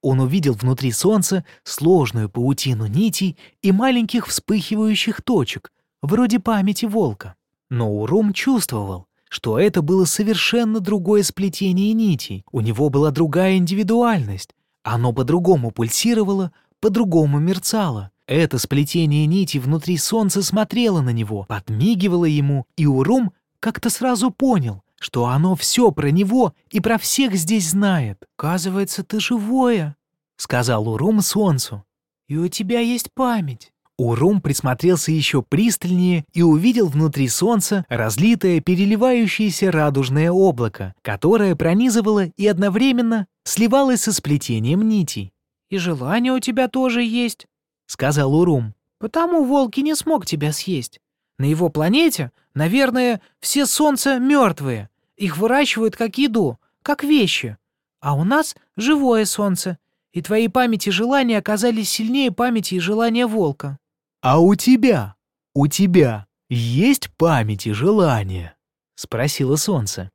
Он 0.00 0.20
увидел 0.20 0.54
внутри 0.54 0.92
солнца 0.92 1.44
сложную 1.64 2.28
паутину 2.28 2.86
нитей 2.86 3.36
и 3.62 3.72
маленьких 3.72 4.26
вспыхивающих 4.26 5.22
точек, 5.22 5.72
вроде 6.02 6.38
памяти 6.38 6.86
волка. 6.86 7.34
Но 7.70 7.90
Урум 7.90 8.32
чувствовал, 8.32 9.06
что 9.28 9.58
это 9.58 9.80
было 9.80 10.04
совершенно 10.04 10.80
другое 10.80 11.22
сплетение 11.22 11.92
нитей, 11.94 12.44
у 12.52 12.60
него 12.60 12.90
была 12.90 13.10
другая 13.10 13.56
индивидуальность, 13.56 14.50
оно 14.82 15.12
по-другому 15.12 15.70
пульсировало, 15.70 16.52
по-другому 16.80 17.38
мерцало, 17.38 18.10
это 18.32 18.58
сплетение 18.58 19.26
нити 19.26 19.58
внутри 19.58 19.96
солнца 19.98 20.42
смотрело 20.42 21.00
на 21.00 21.10
него, 21.10 21.44
подмигивало 21.48 22.24
ему, 22.24 22.66
и 22.76 22.86
Урум 22.86 23.32
как-то 23.60 23.90
сразу 23.90 24.30
понял, 24.30 24.82
что 24.98 25.26
оно 25.26 25.54
все 25.56 25.90
про 25.90 26.10
него 26.10 26.54
и 26.70 26.80
про 26.80 26.98
всех 26.98 27.34
здесь 27.34 27.70
знает. 27.70 28.24
«Оказывается, 28.38 29.04
ты 29.04 29.20
живое»,— 29.20 29.96
сказал 30.36 30.88
Урум 30.88 31.20
солнцу. 31.20 31.84
«И 32.28 32.36
у 32.36 32.48
тебя 32.48 32.80
есть 32.80 33.10
память». 33.12 33.72
Урум 33.98 34.40
присмотрелся 34.40 35.12
еще 35.12 35.42
пристальнее 35.42 36.24
и 36.32 36.42
увидел 36.42 36.88
внутри 36.88 37.28
солнца 37.28 37.84
разлитое, 37.88 38.60
переливающееся 38.60 39.70
радужное 39.70 40.30
облако, 40.30 40.94
которое 41.02 41.54
пронизывало 41.54 42.26
и 42.26 42.46
одновременно 42.46 43.26
сливалось 43.44 44.02
со 44.02 44.12
сплетением 44.12 44.88
нитей. 44.88 45.32
«И 45.70 45.76
желание 45.76 46.32
у 46.32 46.38
тебя 46.38 46.68
тоже 46.68 47.02
есть», 47.02 47.46
сказал 47.92 48.34
Урум. 48.34 48.74
«Потому 48.98 49.44
волки 49.44 49.80
не 49.80 49.94
смог 49.94 50.24
тебя 50.24 50.52
съесть. 50.52 50.98
На 51.38 51.44
его 51.44 51.68
планете, 51.68 52.32
наверное, 52.54 53.20
все 53.38 53.66
солнца 53.66 54.18
мертвые. 54.18 54.88
Их 55.16 55.36
выращивают 55.36 55.94
как 55.94 56.16
еду, 56.16 56.58
как 56.82 57.04
вещи. 57.04 57.58
А 58.00 58.14
у 58.14 58.24
нас 58.24 58.56
живое 58.76 59.26
солнце, 59.26 59.78
и 60.12 60.22
твои 60.22 60.48
памяти 60.48 60.88
и 60.88 60.92
желания 60.92 61.36
оказались 61.36 61.90
сильнее 61.90 62.32
памяти 62.32 62.76
и 62.76 62.80
желания 62.80 63.26
волка». 63.26 63.78
«А 64.22 64.40
у 64.40 64.54
тебя? 64.54 65.14
У 65.54 65.66
тебя 65.66 66.26
есть 66.48 67.10
память 67.18 67.66
и 67.66 67.72
желания?»— 67.72 68.56
спросило 68.94 69.56
солнце. 69.56 70.10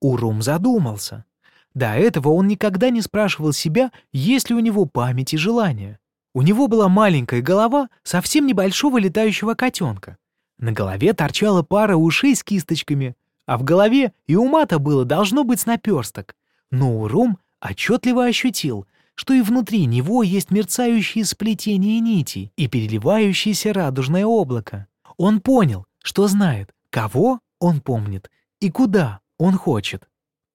Урум 0.00 0.42
задумался. 0.42 1.24
До 1.72 1.94
этого 1.94 2.28
он 2.30 2.46
никогда 2.48 2.90
не 2.90 3.00
спрашивал 3.00 3.54
себя, 3.54 3.90
есть 4.12 4.50
ли 4.50 4.56
у 4.56 4.60
него 4.60 4.84
память 4.84 5.32
и 5.32 5.38
желания. 5.38 5.98
У 6.34 6.42
него 6.42 6.66
была 6.66 6.88
маленькая 6.88 7.42
голова 7.42 7.88
совсем 8.02 8.46
небольшого 8.46 8.98
летающего 8.98 9.54
котенка. 9.54 10.16
На 10.58 10.72
голове 10.72 11.12
торчала 11.12 11.62
пара 11.62 11.96
ушей 11.96 12.34
с 12.34 12.42
кисточками, 12.42 13.16
а 13.46 13.58
в 13.58 13.64
голове 13.64 14.12
и 14.26 14.36
у 14.36 14.46
мата 14.46 14.78
было 14.78 15.04
должно 15.04 15.44
быть 15.44 15.66
наперсток. 15.66 16.36
Но 16.70 17.00
Урум 17.00 17.38
отчетливо 17.60 18.24
ощутил, 18.24 18.86
что 19.14 19.34
и 19.34 19.42
внутри 19.42 19.84
него 19.86 20.22
есть 20.22 20.50
мерцающие 20.50 21.24
сплетения 21.24 22.00
нитей 22.00 22.52
и 22.56 22.66
переливающееся 22.66 23.72
радужное 23.72 24.24
облако. 24.24 24.86
Он 25.18 25.40
понял, 25.40 25.86
что 26.02 26.28
знает, 26.28 26.74
кого 26.88 27.40
он 27.58 27.80
помнит 27.80 28.30
и 28.60 28.70
куда 28.70 29.20
он 29.38 29.56
хочет. 29.58 30.08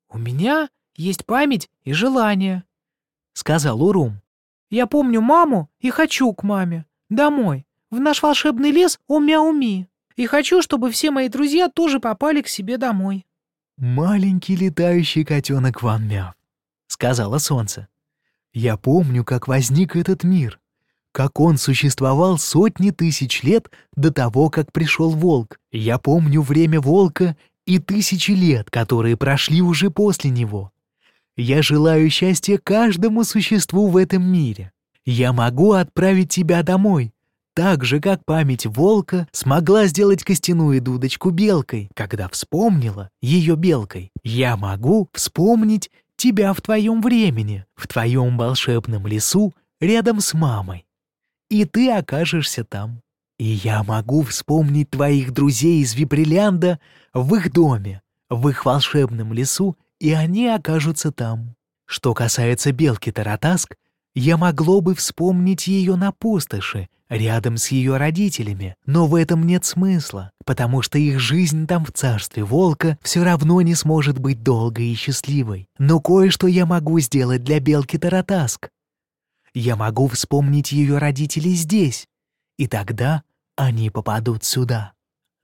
«У 0.09 0.17
меня 0.17 0.69
есть 0.95 1.25
память 1.25 1.69
и 1.83 1.93
желание»,— 1.93 2.63
сказал 3.33 3.83
Урум. 3.83 4.21
Я 4.69 4.87
помню 4.87 5.21
маму 5.21 5.69
и 5.79 5.89
хочу 5.89 6.33
к 6.33 6.43
маме. 6.43 6.85
Домой. 7.09 7.65
В 7.89 7.99
наш 7.99 8.21
волшебный 8.21 8.71
лес 8.71 8.99
О-Мяуми. 9.07 9.87
И 10.17 10.25
хочу, 10.25 10.61
чтобы 10.61 10.91
все 10.91 11.11
мои 11.11 11.29
друзья 11.29 11.69
тоже 11.69 11.99
попали 11.99 12.41
к 12.41 12.47
себе 12.47 12.77
домой». 12.77 13.25
«Маленький 13.77 14.55
летающий 14.55 15.23
котенок 15.23 15.83
Ван 15.83 16.07
Мяв»,— 16.07 16.33
сказала 16.87 17.37
солнце. 17.37 17.87
«Я 18.51 18.75
помню, 18.75 19.23
как 19.23 19.47
возник 19.47 19.95
этот 19.95 20.23
мир, 20.23 20.59
как 21.11 21.39
он 21.39 21.57
существовал 21.57 22.39
сотни 22.39 22.89
тысяч 22.89 23.43
лет 23.43 23.69
до 23.95 24.11
того, 24.11 24.49
как 24.49 24.71
пришел 24.71 25.11
волк. 25.11 25.59
Я 25.71 25.99
помню 25.99 26.41
время 26.41 26.81
волка 26.81 27.37
и 27.65 27.77
тысячи 27.77 28.31
лет, 28.31 28.71
которые 28.71 29.15
прошли 29.15 29.61
уже 29.61 29.91
после 29.91 30.31
него. 30.31 30.71
Я 31.37 31.61
желаю 31.61 32.09
счастья 32.09 32.57
каждому 32.57 33.23
существу 33.23 33.87
в 33.87 33.97
этом 33.97 34.23
мире. 34.23 34.71
Я 35.05 35.31
могу 35.33 35.73
отправить 35.73 36.29
тебя 36.29 36.63
домой, 36.63 37.13
так 37.53 37.85
же, 37.85 37.99
как 37.99 38.25
память 38.25 38.65
волка 38.65 39.27
смогла 39.31 39.85
сделать 39.85 40.23
костяную 40.23 40.81
дудочку 40.81 41.29
белкой, 41.29 41.89
когда 41.93 42.27
вспомнила 42.27 43.09
ее 43.21 43.55
белкой. 43.55 44.11
Я 44.23 44.57
могу 44.57 45.09
вспомнить 45.13 45.91
тебя 46.15 46.53
в 46.53 46.61
твоем 46.61 47.01
времени, 47.01 47.65
в 47.75 47.87
твоем 47.87 48.35
волшебном 48.37 49.05
лесу 49.05 49.53
рядом 49.79 50.21
с 50.21 50.33
мамой. 50.33 50.87
И 51.49 51.65
ты 51.65 51.91
окажешься 51.91 52.63
там. 52.63 53.01
И 53.37 53.45
я 53.45 53.83
могу 53.83 54.23
вспомнить 54.23 54.89
твоих 54.89 55.31
друзей 55.33 55.83
из 55.83 55.93
Виприлянда 55.93 56.79
в 57.13 57.35
их 57.35 57.53
доме, 57.53 58.01
в 58.29 58.49
их 58.49 58.65
волшебном 58.65 59.33
лесу 59.33 59.77
и 59.99 60.11
они 60.11 60.47
окажутся 60.47 61.11
там. 61.11 61.55
Что 61.85 62.13
касается 62.13 62.71
белки 62.71 63.11
Таратаск, 63.11 63.75
я 64.13 64.37
могло 64.37 64.81
бы 64.81 64.95
вспомнить 64.95 65.67
ее 65.67 65.95
на 65.95 66.11
пустоши, 66.11 66.89
рядом 67.09 67.57
с 67.57 67.69
ее 67.69 67.97
родителями, 67.97 68.75
но 68.85 69.07
в 69.07 69.15
этом 69.15 69.45
нет 69.45 69.63
смысла, 69.65 70.31
потому 70.45 70.81
что 70.81 70.97
их 70.97 71.19
жизнь 71.19 71.67
там 71.67 71.85
в 71.85 71.91
царстве 71.91 72.43
волка 72.43 72.97
все 73.01 73.23
равно 73.23 73.61
не 73.61 73.75
сможет 73.75 74.19
быть 74.19 74.43
долгой 74.43 74.87
и 74.87 74.95
счастливой. 74.95 75.67
Но 75.77 75.99
кое-что 75.99 76.47
я 76.47 76.65
могу 76.65 76.99
сделать 76.99 77.43
для 77.43 77.59
белки 77.59 77.97
Таратаск. 77.97 78.69
Я 79.53 79.75
могу 79.75 80.07
вспомнить 80.07 80.71
ее 80.71 80.97
родителей 80.97 81.53
здесь, 81.53 82.07
и 82.57 82.67
тогда 82.67 83.23
они 83.55 83.89
попадут 83.89 84.43
сюда. 84.43 84.93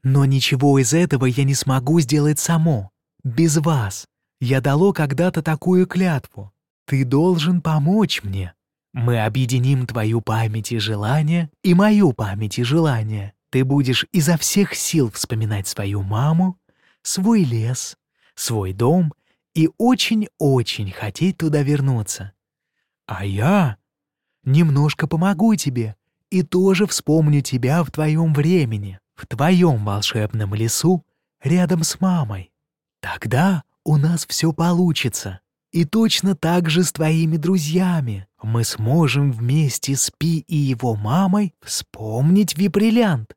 Но 0.03 0.25
ничего 0.25 0.77
из 0.79 0.93
этого 0.93 1.25
я 1.25 1.45
не 1.45 1.55
смогу 1.55 1.99
сделать 1.99 2.39
само, 2.39 2.91
без 3.23 3.57
вас. 3.57 4.05
Я 4.45 4.59
дало 4.59 4.91
когда-то 4.91 5.41
такую 5.41 5.87
клятву. 5.87 6.51
Ты 6.85 7.05
должен 7.05 7.61
помочь 7.61 8.23
мне. 8.23 8.53
Мы 8.91 9.23
объединим 9.23 9.87
твою 9.87 10.19
память 10.19 10.73
и 10.73 10.79
желания 10.79 11.49
и 11.63 11.73
мою 11.73 12.11
память 12.11 12.59
и 12.59 12.63
желания. 12.63 13.35
Ты 13.51 13.63
будешь 13.63 14.05
изо 14.11 14.37
всех 14.37 14.75
сил 14.75 15.09
вспоминать 15.11 15.69
свою 15.69 16.01
маму, 16.01 16.59
свой 17.03 17.45
лес, 17.45 17.97
свой 18.35 18.73
дом 18.73 19.13
и 19.53 19.69
очень-очень 19.77 20.91
хотеть 20.91 21.37
туда 21.37 21.61
вернуться. 21.61 22.33
А 23.05 23.23
я 23.25 23.77
немножко 24.43 25.07
помогу 25.07 25.55
тебе 25.55 25.95
и 26.29 26.43
тоже 26.43 26.85
вспомню 26.85 27.39
тебя 27.39 27.81
в 27.81 27.91
твоем 27.91 28.33
времени, 28.33 28.99
в 29.15 29.25
твоем 29.25 29.85
волшебном 29.85 30.53
лесу 30.53 31.05
рядом 31.41 31.83
с 31.83 32.01
мамой. 32.01 32.51
Тогда 32.99 33.63
у 33.85 33.97
нас 33.97 34.25
все 34.25 34.53
получится. 34.53 35.39
И 35.71 35.85
точно 35.85 36.35
так 36.35 36.69
же 36.69 36.83
с 36.83 36.91
твоими 36.91 37.37
друзьями 37.37 38.27
мы 38.41 38.63
сможем 38.63 39.31
вместе 39.31 39.95
с 39.95 40.11
Пи 40.15 40.39
и 40.47 40.55
его 40.55 40.95
мамой 40.95 41.55
вспомнить 41.61 42.57
Вибриллиант. 42.57 43.35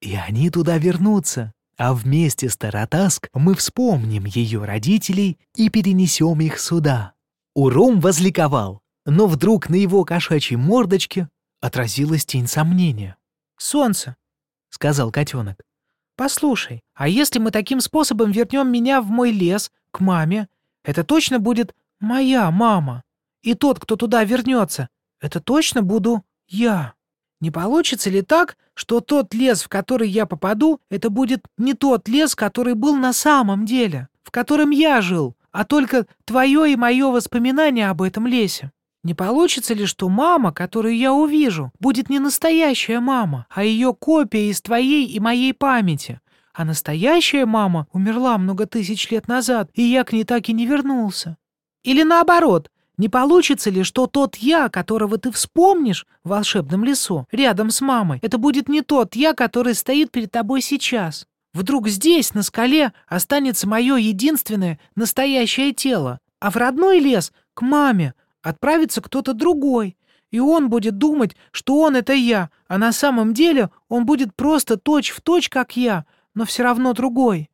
И 0.00 0.14
они 0.14 0.50
туда 0.50 0.78
вернутся. 0.78 1.52
А 1.76 1.94
вместе 1.94 2.48
с 2.48 2.56
Таратаск 2.56 3.28
мы 3.34 3.54
вспомним 3.54 4.26
ее 4.26 4.64
родителей 4.64 5.38
и 5.56 5.68
перенесем 5.68 6.40
их 6.40 6.60
сюда. 6.60 7.14
Урум 7.54 7.98
возликовал, 8.00 8.82
но 9.04 9.26
вдруг 9.26 9.68
на 9.68 9.74
его 9.74 10.04
кошачьей 10.04 10.58
мордочке 10.58 11.28
отразилась 11.60 12.24
тень 12.24 12.46
сомнения. 12.46 13.16
«Солнце»,— 13.58 14.16
сказал 14.68 15.10
котенок,— 15.10 15.60
«послушай, 16.16 16.82
а 16.94 17.08
если 17.08 17.38
мы 17.38 17.50
таким 17.50 17.80
способом 17.80 18.30
вернем 18.30 18.70
меня 18.70 19.00
в 19.00 19.06
мой 19.06 19.30
лес, 19.30 19.70
к 19.90 20.00
маме, 20.00 20.48
это 20.84 21.04
точно 21.04 21.38
будет 21.38 21.74
моя 22.00 22.50
мама. 22.50 23.02
И 23.42 23.54
тот, 23.54 23.78
кто 23.78 23.96
туда 23.96 24.24
вернется, 24.24 24.88
это 25.20 25.40
точно 25.40 25.82
буду 25.82 26.24
я. 26.46 26.94
Не 27.40 27.50
получится 27.50 28.08
ли 28.10 28.22
так, 28.22 28.56
что 28.74 29.00
тот 29.00 29.34
лес, 29.34 29.62
в 29.62 29.68
который 29.68 30.08
я 30.08 30.26
попаду, 30.26 30.80
это 30.90 31.10
будет 31.10 31.44
не 31.58 31.74
тот 31.74 32.08
лес, 32.08 32.34
который 32.34 32.74
был 32.74 32.96
на 32.96 33.12
самом 33.12 33.66
деле, 33.66 34.08
в 34.22 34.30
котором 34.30 34.70
я 34.70 35.00
жил, 35.00 35.36
а 35.50 35.64
только 35.64 36.06
твое 36.24 36.72
и 36.72 36.76
мое 36.76 37.08
воспоминание 37.08 37.88
об 37.90 38.02
этом 38.02 38.26
лесе? 38.26 38.70
Не 39.04 39.14
получится 39.14 39.74
ли, 39.74 39.84
что 39.84 40.08
мама, 40.08 40.52
которую 40.52 40.96
я 40.96 41.12
увижу, 41.12 41.72
будет 41.80 42.08
не 42.08 42.20
настоящая 42.20 43.00
мама, 43.00 43.46
а 43.50 43.64
ее 43.64 43.94
копия 43.94 44.48
из 44.48 44.62
твоей 44.62 45.06
и 45.06 45.18
моей 45.18 45.52
памяти, 45.52 46.20
а 46.54 46.64
настоящая 46.64 47.44
мама 47.44 47.88
умерла 47.92 48.38
много 48.38 48.66
тысяч 48.66 49.10
лет 49.10 49.26
назад, 49.26 49.70
и 49.74 49.82
я 49.82 50.04
к 50.04 50.12
ней 50.12 50.24
так 50.24 50.48
и 50.48 50.52
не 50.52 50.66
вернулся. 50.66 51.36
Или 51.82 52.04
наоборот, 52.04 52.70
не 52.96 53.08
получится 53.08 53.70
ли, 53.70 53.82
что 53.82 54.06
тот 54.06 54.36
я, 54.36 54.68
которого 54.68 55.18
ты 55.18 55.32
вспомнишь 55.32 56.06
в 56.22 56.28
волшебном 56.28 56.84
лесу, 56.84 57.26
рядом 57.32 57.70
с 57.70 57.80
мамой, 57.80 58.20
это 58.22 58.38
будет 58.38 58.68
не 58.68 58.82
тот 58.82 59.16
я, 59.16 59.34
который 59.34 59.74
стоит 59.74 60.12
перед 60.12 60.30
тобой 60.30 60.60
сейчас? 60.60 61.26
Вдруг 61.54 61.88
здесь, 61.88 62.34
на 62.34 62.42
скале, 62.42 62.92
останется 63.08 63.68
мое 63.68 63.96
единственное 63.96 64.78
настоящее 64.94 65.72
тело, 65.72 66.20
а 66.38 66.50
в 66.50 66.56
родной 66.56 66.98
лес, 66.98 67.32
к 67.54 67.62
маме, 67.62 68.14
отправится 68.42 69.00
кто-то 69.00 69.32
другой, 69.32 69.96
и 70.30 70.40
он 70.40 70.70
будет 70.70 70.98
думать, 70.98 71.36
что 71.50 71.80
он— 71.80 71.96
это 71.96 72.12
я, 72.12 72.50
а 72.66 72.78
на 72.78 72.92
самом 72.92 73.34
деле 73.34 73.70
он 73.88 74.06
будет 74.06 74.34
просто 74.34 74.76
точь-в-точь, 74.76 75.44
точь, 75.44 75.48
как 75.48 75.76
я, 75.76 76.06
но 76.34 76.44
все 76.44 76.62
равно 76.62 76.94
другой. 76.94 77.50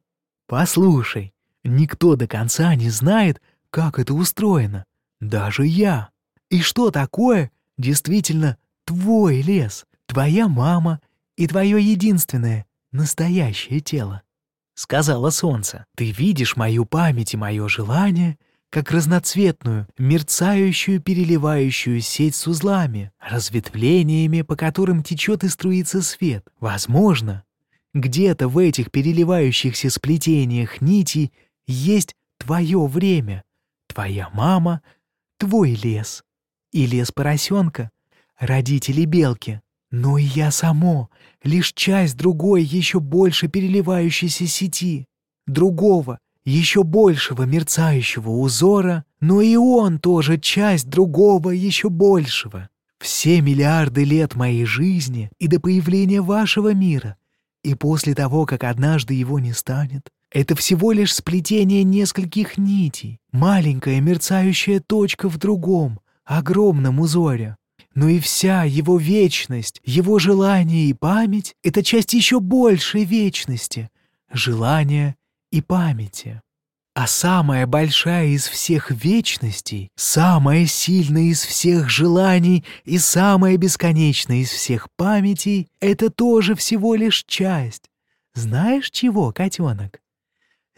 Послушай, 0.46 1.34
никто 1.64 2.16
до 2.16 2.26
конца 2.26 2.74
не 2.74 2.88
знает, 2.88 3.42
как 3.70 3.98
это 3.98 4.14
устроено. 4.14 4.84
Даже 5.20 5.66
я. 5.66 6.10
И 6.50 6.62
что 6.62 6.90
такое 6.90 7.50
действительно 7.76 8.56
твой 8.84 9.42
лес, 9.42 9.84
твоя 10.06 10.48
мама 10.48 11.00
и 11.36 11.46
твое 11.46 11.82
единственное 11.82 12.64
настоящее 12.92 13.80
тело? 13.80 14.22
Сказала 14.74 15.30
солнце. 15.30 15.84
Ты 15.96 16.12
видишь 16.12 16.56
мою 16.56 16.84
память 16.84 17.34
и 17.34 17.36
мое 17.36 17.68
желание 17.68 18.38
как 18.70 18.90
разноцветную, 18.90 19.86
мерцающую, 19.96 21.00
переливающую 21.00 22.00
сеть 22.00 22.34
с 22.34 22.46
узлами, 22.46 23.12
разветвлениями, 23.18 24.42
по 24.42 24.56
которым 24.56 25.02
течет 25.02 25.44
и 25.44 25.48
струится 25.48 26.02
свет. 26.02 26.46
Возможно, 26.60 27.44
где-то 27.94 28.48
в 28.48 28.58
этих 28.58 28.90
переливающихся 28.90 29.90
сплетениях 29.90 30.80
нитей 30.80 31.32
есть 31.66 32.14
твое 32.38 32.86
время, 32.86 33.44
твоя 33.86 34.28
мама, 34.32 34.82
твой 35.38 35.72
лес 35.74 36.22
и 36.72 36.86
лес 36.86 37.10
поросенка, 37.10 37.90
родители 38.38 39.04
белки. 39.04 39.62
Но 39.90 40.18
и 40.18 40.24
я 40.24 40.50
само, 40.50 41.08
лишь 41.42 41.72
часть 41.72 42.16
другой 42.18 42.62
еще 42.62 43.00
больше 43.00 43.48
переливающейся 43.48 44.46
сети, 44.46 45.06
другого, 45.46 46.18
еще 46.48 46.82
большего 46.82 47.42
мерцающего 47.42 48.30
узора, 48.30 49.04
но 49.20 49.40
и 49.40 49.56
он 49.56 49.98
тоже 49.98 50.38
часть 50.38 50.88
другого 50.88 51.50
еще 51.50 51.90
большего. 51.90 52.68
Все 52.98 53.40
миллиарды 53.40 54.04
лет 54.04 54.34
моей 54.34 54.64
жизни 54.64 55.30
и 55.38 55.46
до 55.46 55.60
появления 55.60 56.20
вашего 56.20 56.74
мира— 56.74 57.16
и 57.62 57.74
после 57.74 58.14
того, 58.14 58.46
как 58.46 58.64
однажды 58.64 59.14
его 59.14 59.38
не 59.38 59.52
станет, 59.52 60.08
это 60.30 60.54
всего 60.54 60.92
лишь 60.92 61.14
сплетение 61.14 61.82
нескольких 61.82 62.58
нитей, 62.58 63.18
маленькая 63.32 64.00
мерцающая 64.00 64.80
точка 64.80 65.28
в 65.28 65.38
другом, 65.38 66.00
огромном 66.24 67.00
узоре. 67.00 67.56
Но 67.94 68.08
и 68.08 68.20
вся 68.20 68.64
его 68.64 68.96
вечность, 68.96 69.80
его 69.84 70.18
желание 70.18 70.86
и 70.86 70.94
память— 70.94 71.54
это 71.62 71.82
часть 71.82 72.14
еще 72.14 72.38
большей 72.38 73.04
вечности, 73.04 73.90
желания 74.32 75.16
и 75.50 75.60
памяти. 75.60 76.40
А 76.94 77.06
самая 77.06 77.66
большая 77.66 78.26
из 78.26 78.48
всех 78.48 78.90
вечностей, 78.90 79.88
самая 79.94 80.66
сильная 80.66 81.30
из 81.30 81.44
всех 81.44 81.88
желаний 81.88 82.64
и 82.84 82.98
самая 82.98 83.56
бесконечная 83.56 84.38
из 84.38 84.50
всех 84.50 84.88
памятей— 84.96 85.68
это 85.80 86.10
тоже 86.10 86.56
всего 86.56 86.96
лишь 86.96 87.24
часть. 87.24 87.84
Знаешь 88.34 88.90
чего, 88.90 89.32
котенок? 89.32 90.00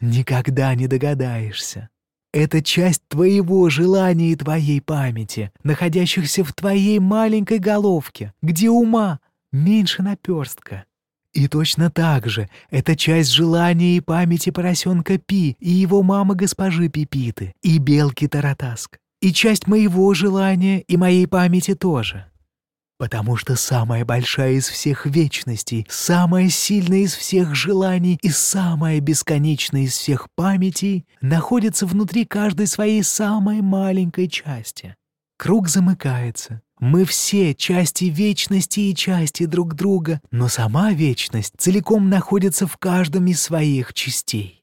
Никогда 0.01 0.75
не 0.75 0.89
догадаешься. 0.89 1.89
Это 2.33 2.63
часть 2.63 3.03
твоего 3.09 3.71
желания 3.71 4.33
и 4.33 4.37
твоей 4.37 4.81
памяти, 4.81 5.53
находящихся 5.63 6.45
в 6.45 6.53
твоей 6.53 6.99
маленькой 6.99 7.59
головке, 7.59 8.35
где 8.41 8.71
ума 8.71 9.21
меньше 9.53 10.03
наперстка. 10.03 10.85
И 11.33 11.47
точно 11.47 11.91
так 11.91 12.29
же 12.29 12.49
это 12.71 12.97
часть 12.97 13.31
желания 13.31 13.97
и 13.97 14.01
памяти 14.01 14.51
поросенка 14.51 15.19
Пи 15.19 15.57
и 15.61 15.71
его 15.71 16.03
мамы 16.03 16.35
госпожи 16.35 16.89
Пипиты, 16.89 17.55
и 17.63 17.79
белки 17.79 18.27
Таратаск, 18.27 18.99
и 19.21 19.33
часть 19.33 19.69
моего 19.69 20.13
желания 20.13 20.81
и 20.81 20.97
моей 20.97 21.27
памяти 21.29 21.75
тоже. 21.75 22.27
Потому 22.99 23.37
что 23.37 23.57
самая 23.57 24.05
большая 24.05 24.53
из 24.53 24.69
всех 24.69 25.07
вечностей, 25.07 25.87
самая 25.89 26.51
сильная 26.51 26.99
из 26.99 27.15
всех 27.15 27.55
желаний 27.55 28.19
и 28.21 28.29
самая 28.29 29.01
бесконечная 29.01 29.83
из 29.83 29.93
всех 29.93 30.27
памятей 30.35 31.07
находится 31.23 31.87
внутри 31.87 32.27
каждой 32.27 32.67
своей 32.67 33.03
самой 33.03 33.63
маленькой 33.63 34.29
части. 34.29 34.97
Круг 35.39 35.69
замыкается, 35.69 36.61
мы 36.81 37.05
все 37.05 37.55
части 37.55 38.07
вечности 38.07 38.81
и 38.81 38.95
части 38.95 39.45
друг 39.45 39.75
друга, 39.75 40.21
но 40.31 40.49
сама 40.49 40.93
вечность 40.93 41.53
целиком 41.59 42.09
находится 42.09 42.67
в 42.67 42.79
каждом 42.79 43.27
из 43.27 43.41
своих 43.41 43.93
частей. 43.93 44.61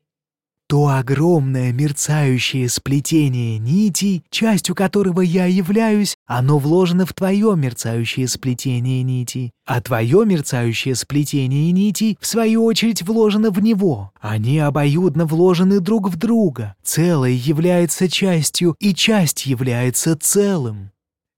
То 0.68 0.90
огромное 0.90 1.72
мерцающее 1.72 2.68
сплетение 2.68 3.58
нитей, 3.58 4.24
частью 4.30 4.76
которого 4.76 5.22
я 5.22 5.46
являюсь, 5.46 6.18
оно 6.26 6.58
вложено 6.58 7.06
в 7.06 7.14
твое 7.14 7.56
мерцающее 7.56 8.28
сплетение 8.28 9.02
нитей, 9.02 9.52
а 9.66 9.80
твое 9.80 10.26
мерцающее 10.26 10.94
сплетение 10.96 11.72
нитей, 11.72 12.18
в 12.20 12.28
свою 12.28 12.66
очередь, 12.66 13.02
вложено 13.02 13.50
в 13.50 13.62
него. 13.62 14.12
Они 14.20 14.60
обоюдно 14.60 15.26
вложены 15.26 15.80
друг 15.80 16.10
в 16.10 16.18
друга. 16.18 16.76
Целое 16.84 17.32
является 17.32 18.10
частью, 18.10 18.76
и 18.80 18.94
часть 18.94 19.46
является 19.46 20.18
целым. 20.18 20.92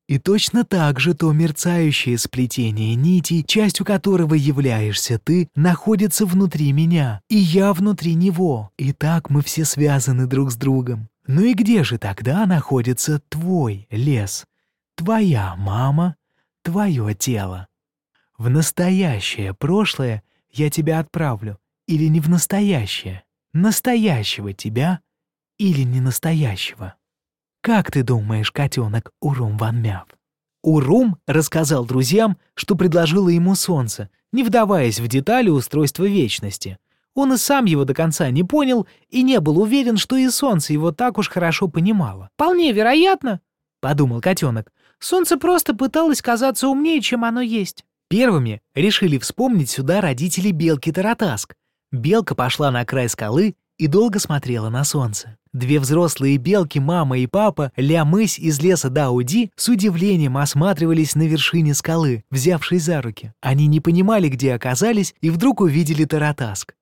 И 0.10 0.18
точно 0.18 0.66
так 0.66 1.00
же 1.00 1.14
то 1.14 1.32
мерцающее 1.32 2.18
сплетение 2.18 2.96
нитей, 2.96 3.44
частью 3.44 3.86
которого 3.86 4.34
являешься 4.34 5.20
ты, 5.20 5.50
находится 5.54 6.26
внутри 6.26 6.72
меня, 6.72 7.22
и 7.30 7.38
я 7.38 7.74
внутри 7.74 8.16
него. 8.16 8.72
И 8.76 8.92
так 8.92 9.30
мы 9.30 9.44
все 9.44 9.66
связаны 9.66 10.26
друг 10.26 10.50
с 10.50 10.56
другом. 10.56 11.10
Ну 11.28 11.44
и 11.44 11.54
где 11.54 11.84
же 11.84 12.00
тогда 12.00 12.48
находится 12.48 13.22
твой 13.30 13.88
лес? 13.92 14.48
Твоя 14.96 15.56
мама, 15.56 16.16
твое 16.64 17.14
тело. 17.14 17.68
В 18.36 18.50
настоящее 18.50 19.54
прошлое 19.54 20.24
я 20.50 20.72
тебя 20.72 20.98
отправлю, 20.98 21.60
или 21.86 22.06
не 22.06 22.20
в 22.20 22.30
настоящее? 22.30 23.22
Настоящего 23.54 24.54
тебя 24.54 25.02
или 25.60 25.84
не 25.84 26.02
настоящего? 26.02 26.96
Как 27.62 27.92
ты 27.92 28.04
думаешь, 28.04 28.52
котенок 28.52 29.12
Урум 29.20 29.58
Ван 29.58 29.82
Мяв? 29.82 30.08
Урум 30.64 31.18
рассказал 31.28 31.86
друзьям, 31.86 32.38
что 32.54 32.76
предложило 32.76 33.30
ему 33.30 33.56
солнце, 33.56 34.10
не 34.32 34.44
вдаваясь 34.44 35.00
в 35.00 35.08
детали 35.08 35.50
устройства 35.50 36.06
вечности. 36.06 36.78
Он 37.16 37.34
и 37.34 37.38
сам 37.38 37.66
его 37.66 37.84
до 37.84 37.94
конца 37.94 38.30
не 38.30 38.44
понял 38.44 38.88
и 39.10 39.24
не 39.24 39.40
был 39.42 39.60
уверен, 39.60 39.98
что 39.98 40.16
и 40.16 40.30
солнце 40.30 40.72
его 40.74 40.92
так 40.92 41.18
уж 41.18 41.30
хорошо 41.30 41.68
понимало. 41.68 42.30
«Вполне 42.36 42.72
вероятно»,— 42.72 43.42
подумал 43.82 44.22
котенок, 44.22 44.72
«солнце 45.00 45.38
просто 45.38 45.76
пыталось 45.76 46.22
казаться 46.22 46.70
умнее, 46.70 47.02
чем 47.02 47.26
оно 47.26 47.42
есть». 47.42 47.84
Первыми 48.08 48.62
решили 48.74 49.18
вспомнить 49.18 49.70
сюда 49.70 50.02
родители 50.02 50.52
белки 50.52 50.92
Таратаск. 50.92 51.56
Белка 51.92 52.36
пошла 52.36 52.72
на 52.72 52.86
край 52.86 53.10
скалы 53.10 53.56
и 53.80 53.88
долго 53.88 54.20
смотрела 54.20 54.70
на 54.70 54.84
солнце. 54.84 55.38
Две 55.54 55.80
взрослые 55.80 56.38
белки, 56.38 56.78
мама 56.78 57.18
и 57.18 57.26
папа, 57.26 57.72
Ля-Мысь 57.76 58.38
из 58.38 58.60
леса 58.62 58.90
Дауди, 58.90 59.52
с 59.56 59.70
удивлением 59.70 60.38
осматривались 60.38 61.16
на 61.16 61.24
вершине 61.24 61.74
скалы, 61.74 62.24
взявшись 62.30 62.84
за 62.84 63.02
руки. 63.02 63.34
Они 63.42 63.66
не 63.66 63.80
понимали, 63.80 64.28
где 64.28 64.54
оказались, 64.54 65.16
и 65.22 65.32
вдруг 65.32 65.62
увидели 65.62 66.06
Таратаск. 66.06 66.76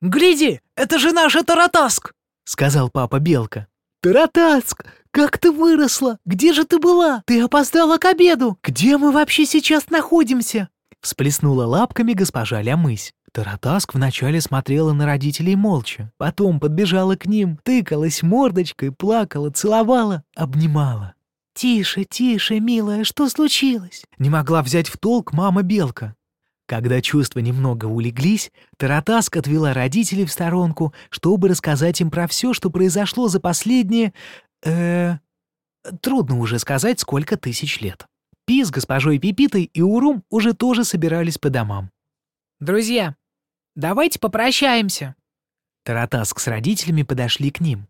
«Гляди, 0.00 0.60
это 0.76 0.98
же 0.98 1.12
наша 1.12 1.42
Таратаск!»— 1.42 2.12
сказал 2.44 2.90
папа 2.90 3.18
Белка. 3.18 3.66
«Таратаск, 4.02 4.84
как 5.10 5.38
ты 5.38 5.50
выросла! 5.50 6.18
Где 6.26 6.52
же 6.52 6.64
ты 6.64 6.78
была? 6.78 7.22
Ты 7.26 7.40
опоздала 7.40 7.98
к 7.98 8.04
обеду! 8.04 8.58
Где 8.62 8.98
мы 8.98 9.10
вообще 9.10 9.46
сейчас 9.46 9.90
находимся?» 9.90 10.68
Всплеснула 11.00 11.64
лапками 11.64 12.12
госпожа 12.12 12.62
Лямысь. 12.62 13.14
Таратаск 13.32 13.94
вначале 13.94 14.42
смотрела 14.42 14.92
на 14.92 15.06
родителей 15.06 15.56
молча, 15.56 16.12
потом 16.18 16.60
подбежала 16.60 17.16
к 17.16 17.24
ним, 17.26 17.58
тыкалась 17.62 18.22
мордочкой, 18.22 18.92
плакала, 18.92 19.50
целовала, 19.50 20.22
обнимала. 20.36 21.14
«Тише, 21.54 22.04
тише, 22.04 22.60
милая, 22.60 23.04
что 23.04 23.28
случилось?» 23.28 24.04
Не 24.18 24.28
могла 24.28 24.62
взять 24.62 24.88
в 24.88 24.98
толк 24.98 25.32
мама 25.32 25.62
Белка. 25.62 26.14
Когда 26.66 27.00
чувства 27.00 27.40
немного 27.40 27.86
улеглись, 27.86 28.50
Таратаск 28.76 29.36
отвела 29.36 29.74
родителей 29.74 30.24
в 30.24 30.32
сторонку, 30.32 30.94
чтобы 31.10 31.48
рассказать 31.48 32.00
им 32.00 32.10
про 32.10 32.26
все, 32.26 32.52
что 32.52 32.70
произошло 32.70 33.28
за 33.28 33.40
последние... 33.40 34.12
э 34.64 35.16
Трудно 36.00 36.38
уже 36.38 36.60
сказать, 36.60 37.00
сколько 37.00 37.36
тысяч 37.36 37.80
лет. 37.80 38.06
Пи 38.46 38.62
с 38.62 38.70
госпожой 38.70 39.18
Пипитой 39.18 39.64
и 39.64 39.82
Урум 39.82 40.22
уже 40.30 40.52
тоже 40.52 40.84
собирались 40.84 41.38
по 41.38 41.50
домам. 41.50 41.90
«Друзья, 42.60 43.16
давайте 43.74 44.18
попрощаемся». 44.18 45.14
Таратаск 45.84 46.38
с 46.38 46.46
родителями 46.46 47.02
подошли 47.02 47.50
к 47.50 47.60
ним. 47.60 47.88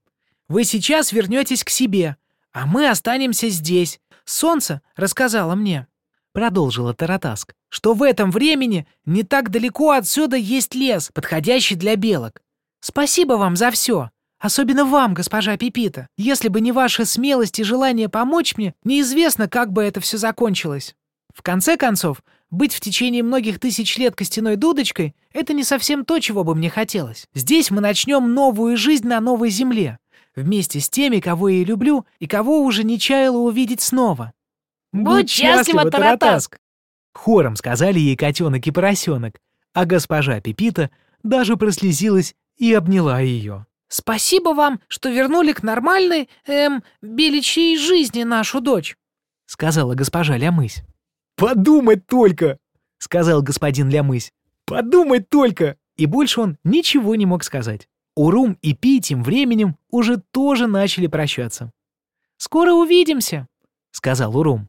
«Вы 0.49 0.65
сейчас 0.65 1.13
вернетесь 1.13 1.65
к 1.65 1.71
себе, 1.71 2.17
а 2.53 2.67
мы 2.67 2.89
останемся 2.89 3.49
здесь. 3.49 4.01
Солнце 4.25 4.83
рассказало 4.97 5.55
мне». 5.55 5.87
Продолжила 6.33 6.95
Таратаск, 6.95 7.55
что 7.69 7.93
в 7.93 8.03
этом 8.03 8.31
времени 8.31 8.87
не 9.05 9.23
так 9.23 9.51
далеко 9.51 9.91
отсюда 9.91 10.37
есть 10.37 10.75
лес, 10.75 11.11
подходящий 11.13 11.75
для 11.75 11.97
белок. 11.97 12.41
Спасибо 12.81 13.35
вам 13.35 13.55
за 13.55 13.71
все. 13.71 14.11
Особенно 14.39 14.85
вам, 14.85 15.15
госпожа 15.15 15.57
Пипита. 15.57 16.09
Если 16.17 16.49
бы 16.49 16.61
не 16.61 16.73
ваша 16.73 17.05
смелость 17.05 17.61
и 17.61 17.65
желание 17.65 18.09
помочь 18.09 18.57
мне, 18.57 18.75
неизвестно, 18.83 19.47
как 19.47 19.73
бы 19.73 19.85
это 19.85 20.01
все 20.01 20.19
закончилось. 20.19 20.97
В 21.33 21.43
конце 21.43 21.77
концов, 21.77 22.23
быть 22.53 22.75
в 22.75 22.81
течение 22.81 23.23
многих 23.23 23.59
тысяч 23.59 23.97
лет 23.97 24.15
костяной 24.15 24.57
дудочкой— 24.57 25.17
это 25.33 25.55
не 25.55 25.65
совсем 25.65 26.05
то, 26.05 26.21
чего 26.21 26.45
бы 26.45 26.55
мне 26.55 26.71
хотелось. 26.71 27.27
Здесь 27.35 27.71
мы 27.71 27.81
начнем 27.81 28.33
новую 28.35 28.77
жизнь 28.77 29.09
на 29.09 29.21
новой 29.21 29.49
земле, 29.49 29.99
вместе 30.37 30.79
с 30.79 30.89
теми, 30.89 31.19
кого 31.19 31.49
я 31.49 31.65
люблю 31.65 32.07
и 32.21 32.27
кого 32.29 32.63
уже 32.63 32.85
не 32.85 33.01
чаяла 33.01 33.39
увидеть 33.39 33.81
снова. 33.81 34.35
«Будь 34.93 35.31
счастлива, 35.31 35.91
Таратаск!» 35.91 36.59
Хором 37.15 37.57
сказали 37.57 37.99
ей 37.99 38.17
котенок 38.17 38.67
и 38.67 38.71
поросенок, 38.71 39.41
а 39.73 39.87
госпожа 39.87 40.41
Пипита 40.41 40.91
даже 41.23 41.57
прослезилась 41.57 42.35
и 42.59 42.75
обняла 42.75 43.21
ее. 43.21 43.67
«Спасибо 43.89 44.51
вам, 44.51 44.81
что 44.89 45.09
вернули 45.09 45.53
к 45.53 45.63
нормальной, 45.63 46.29
эм, 46.47 46.83
беличьей 47.01 47.79
жизни 47.79 48.25
нашу 48.25 48.61
дочь»,— 48.61 48.97
сказала 49.47 49.95
госпожа 49.95 50.37
Лямысь. 50.37 50.83
«Подумать 51.37 52.07
только!»— 52.07 52.59
сказал 52.99 53.43
господин 53.43 53.89
Лямысь. 53.89 54.33
«Подумать 54.65 55.29
только!» 55.29 55.77
И 55.97 56.07
больше 56.07 56.41
он 56.41 56.57
ничего 56.65 57.15
не 57.17 57.27
мог 57.27 57.45
сказать. 57.45 57.89
Урум 58.15 58.59
и 58.63 58.75
Пи 58.75 59.01
тем 59.01 59.23
временем 59.23 59.77
уже 59.91 60.23
тоже 60.31 60.67
начали 60.67 61.07
прощаться. 61.07 61.71
«Скоро 62.39 62.73
увидимся»,— 62.73 63.47
сказал 63.91 64.37
Урум. 64.37 64.69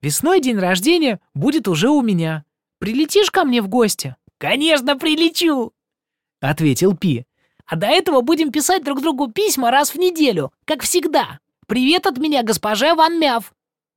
«Весной 0.00 0.40
день 0.40 0.58
рождения 0.58 1.20
будет 1.34 1.68
уже 1.68 1.88
у 1.88 2.02
меня. 2.02 2.44
Прилетишь 2.78 3.30
ко 3.30 3.44
мне 3.44 3.62
в 3.62 3.68
гости?» 3.68 4.16
«Конечно, 4.38 4.98
прилечу!»— 4.98 5.72
ответил 6.40 6.96
Пи. 6.96 7.26
А 7.66 7.76
до 7.76 7.86
этого 7.86 8.20
будем 8.20 8.52
писать 8.52 8.84
друг 8.84 9.02
другу 9.02 9.30
письма 9.30 9.70
раз 9.70 9.90
в 9.90 9.98
неделю, 9.98 10.52
как 10.64 10.82
всегда. 10.82 11.40
Привет 11.66 12.06
от 12.06 12.18
меня, 12.18 12.42
госпожа 12.44 12.94
Ван 12.94 13.18
Мяв. 13.18 13.52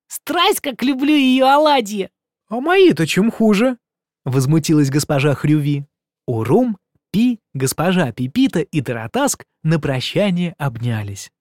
Страсть, 0.09 0.59
как 0.59 0.81
люблю 0.83 1.15
ее 1.15 1.45
оладьи. 1.45 2.09
А 2.49 2.59
мои-то 2.59 3.05
чем 3.05 3.31
хуже? 3.31 3.77
Возмутилась 4.25 4.89
госпожа 4.89 5.35
Хрюви. 5.35 5.85
Урум, 6.25 6.77
Пи, 7.11 7.39
госпожа 7.53 8.11
Пипита 8.11 8.59
и 8.59 8.81
Таратаск 8.81 9.45
на 9.63 9.79
прощание 9.79 10.55
обнялись. 10.57 11.31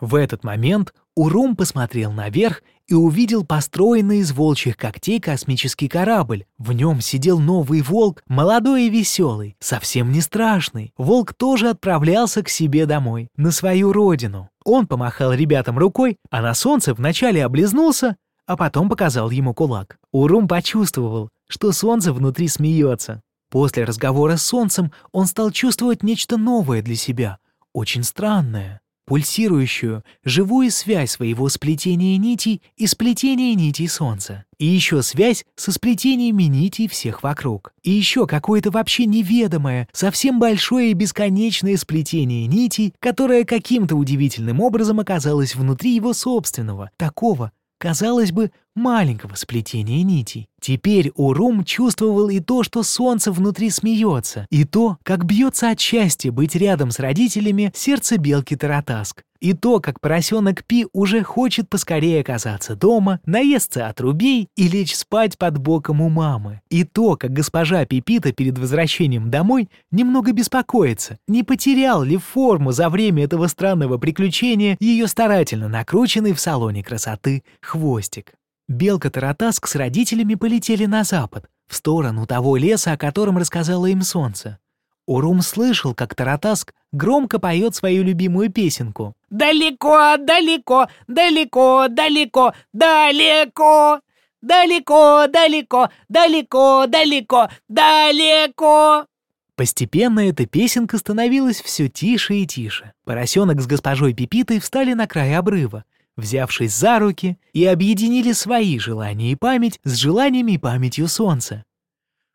В 0.00 0.14
этот 0.14 0.44
момент 0.44 0.94
Урум 1.14 1.56
посмотрел 1.56 2.12
наверх 2.12 2.62
и 2.86 2.94
увидел 2.94 3.44
построенный 3.44 4.18
из 4.18 4.32
волчьих 4.32 4.76
когтей 4.76 5.20
космический 5.20 5.88
корабль. 5.88 6.44
В 6.58 6.72
нем 6.72 7.00
сидел 7.00 7.38
новый 7.38 7.82
волк, 7.82 8.22
молодой 8.26 8.86
и 8.86 8.90
веселый, 8.90 9.56
совсем 9.60 10.10
не 10.10 10.20
страшный. 10.20 10.92
Волк 10.96 11.34
тоже 11.34 11.68
отправлялся 11.68 12.42
к 12.42 12.48
себе 12.48 12.86
домой, 12.86 13.28
на 13.36 13.52
свою 13.52 13.92
родину. 13.92 14.48
Он 14.64 14.86
помахал 14.86 15.32
ребятам 15.32 15.78
рукой, 15.78 16.18
а 16.30 16.42
на 16.42 16.54
солнце 16.54 16.94
вначале 16.94 17.44
облизнулся, 17.44 18.16
а 18.46 18.56
потом 18.56 18.88
показал 18.88 19.30
ему 19.30 19.54
кулак. 19.54 19.98
Урум 20.10 20.48
почувствовал, 20.48 21.30
что 21.48 21.72
солнце 21.72 22.12
внутри 22.12 22.48
смеется. 22.48 23.22
После 23.50 23.84
разговора 23.84 24.36
с 24.36 24.44
солнцем 24.44 24.92
он 25.12 25.26
стал 25.26 25.50
чувствовать 25.50 26.02
нечто 26.02 26.36
новое 26.36 26.82
для 26.82 26.96
себя, 26.96 27.38
очень 27.72 28.02
странное 28.02 28.81
пульсирующую, 29.06 30.04
живую 30.24 30.70
связь 30.70 31.12
своего 31.12 31.48
сплетения 31.48 32.16
нитей 32.16 32.62
и 32.76 32.86
сплетения 32.86 33.54
нитей 33.54 33.88
Солнца. 33.88 34.44
И 34.58 34.66
еще 34.66 35.02
связь 35.02 35.44
со 35.56 35.72
сплетениями 35.72 36.44
нитей 36.44 36.88
всех 36.88 37.22
вокруг. 37.22 37.72
И 37.82 37.90
еще 37.90 38.26
какое-то 38.26 38.70
вообще 38.70 39.06
неведомое, 39.06 39.88
совсем 39.92 40.38
большое 40.38 40.92
и 40.92 40.94
бесконечное 40.94 41.76
сплетение 41.76 42.46
нитей, 42.46 42.94
которое 43.00 43.44
каким-то 43.44 43.96
удивительным 43.96 44.60
образом 44.60 45.00
оказалось 45.00 45.54
внутри 45.54 45.94
его 45.94 46.12
собственного, 46.12 46.90
такого, 46.96 47.52
казалось 47.78 48.30
бы, 48.30 48.52
маленького 48.74 49.34
сплетения 49.34 50.02
нитей. 50.02 50.48
Теперь 50.60 51.10
Урум 51.16 51.64
чувствовал 51.64 52.28
и 52.28 52.38
то, 52.38 52.62
что 52.62 52.82
солнце 52.82 53.32
внутри 53.32 53.70
смеется, 53.70 54.46
и 54.50 54.64
то, 54.64 54.98
как 55.02 55.24
бьется 55.24 55.70
от 55.70 55.80
счастья 55.80 56.30
быть 56.30 56.54
рядом 56.54 56.90
с 56.90 56.98
родителями 57.00 57.72
сердце 57.74 58.16
белки 58.16 58.54
Таратаск, 58.54 59.24
и 59.40 59.54
то, 59.54 59.80
как 59.80 60.00
поросенок 60.00 60.64
Пи 60.64 60.86
уже 60.92 61.24
хочет 61.24 61.68
поскорее 61.68 62.20
оказаться 62.20 62.76
дома, 62.76 63.18
наесться 63.26 63.88
от 63.88 64.00
рубей 64.00 64.48
и 64.56 64.68
лечь 64.68 64.94
спать 64.94 65.36
под 65.36 65.58
боком 65.58 66.00
у 66.00 66.08
мамы, 66.08 66.60
и 66.70 66.84
то, 66.84 67.16
как 67.16 67.32
госпожа 67.32 67.84
Пипита 67.84 68.32
перед 68.32 68.56
возвращением 68.56 69.32
домой 69.32 69.68
немного 69.90 70.30
беспокоится, 70.30 71.18
не 71.26 71.42
потерял 71.42 72.04
ли 72.04 72.18
форму 72.18 72.70
за 72.70 72.88
время 72.88 73.24
этого 73.24 73.48
странного 73.48 73.98
приключения 73.98 74.76
ее 74.78 75.08
старательно 75.08 75.66
накрученный 75.66 76.34
в 76.34 76.40
салоне 76.40 76.84
красоты 76.84 77.42
хвостик. 77.60 78.34
Белка 78.68 79.10
Таратаск 79.10 79.66
с 79.66 79.74
родителями 79.74 80.34
полетели 80.34 80.86
на 80.86 81.04
запад, 81.04 81.48
в 81.66 81.74
сторону 81.74 82.26
того 82.26 82.56
леса, 82.56 82.92
о 82.92 82.96
котором 82.96 83.38
рассказала 83.38 83.86
им 83.86 84.02
солнце. 84.02 84.58
Урум 85.06 85.42
слышал, 85.42 85.94
как 85.94 86.14
Таратаск 86.14 86.72
громко 86.92 87.40
поет 87.40 87.74
свою 87.74 88.04
любимую 88.04 88.50
песенку. 88.50 89.14
«Далеко, 89.30 90.16
далеко, 90.16 90.86
далеко, 91.08 91.88
далеко, 91.88 92.52
далеко, 92.72 94.00
далеко, 94.40 95.26
далеко, 95.26 95.88
далеко, 96.08 96.86
далеко, 96.86 97.48
далеко». 97.68 99.06
Постепенно 99.56 100.28
эта 100.28 100.46
песенка 100.46 100.98
становилась 100.98 101.60
все 101.60 101.88
тише 101.88 102.36
и 102.36 102.46
тише. 102.46 102.92
Поросенок 103.04 103.60
с 103.60 103.66
госпожой 103.66 104.14
Пипитой 104.14 104.60
встали 104.60 104.94
на 104.94 105.06
край 105.06 105.36
обрыва, 105.36 105.84
взявшись 106.16 106.74
за 106.74 106.98
руки 106.98 107.38
и 107.52 107.64
объединили 107.64 108.32
свои 108.32 108.78
желания 108.78 109.32
и 109.32 109.36
память 109.36 109.80
с 109.84 109.94
желаниями 109.94 110.52
и 110.52 110.58
памятью 110.58 111.08
солнца. 111.08 111.64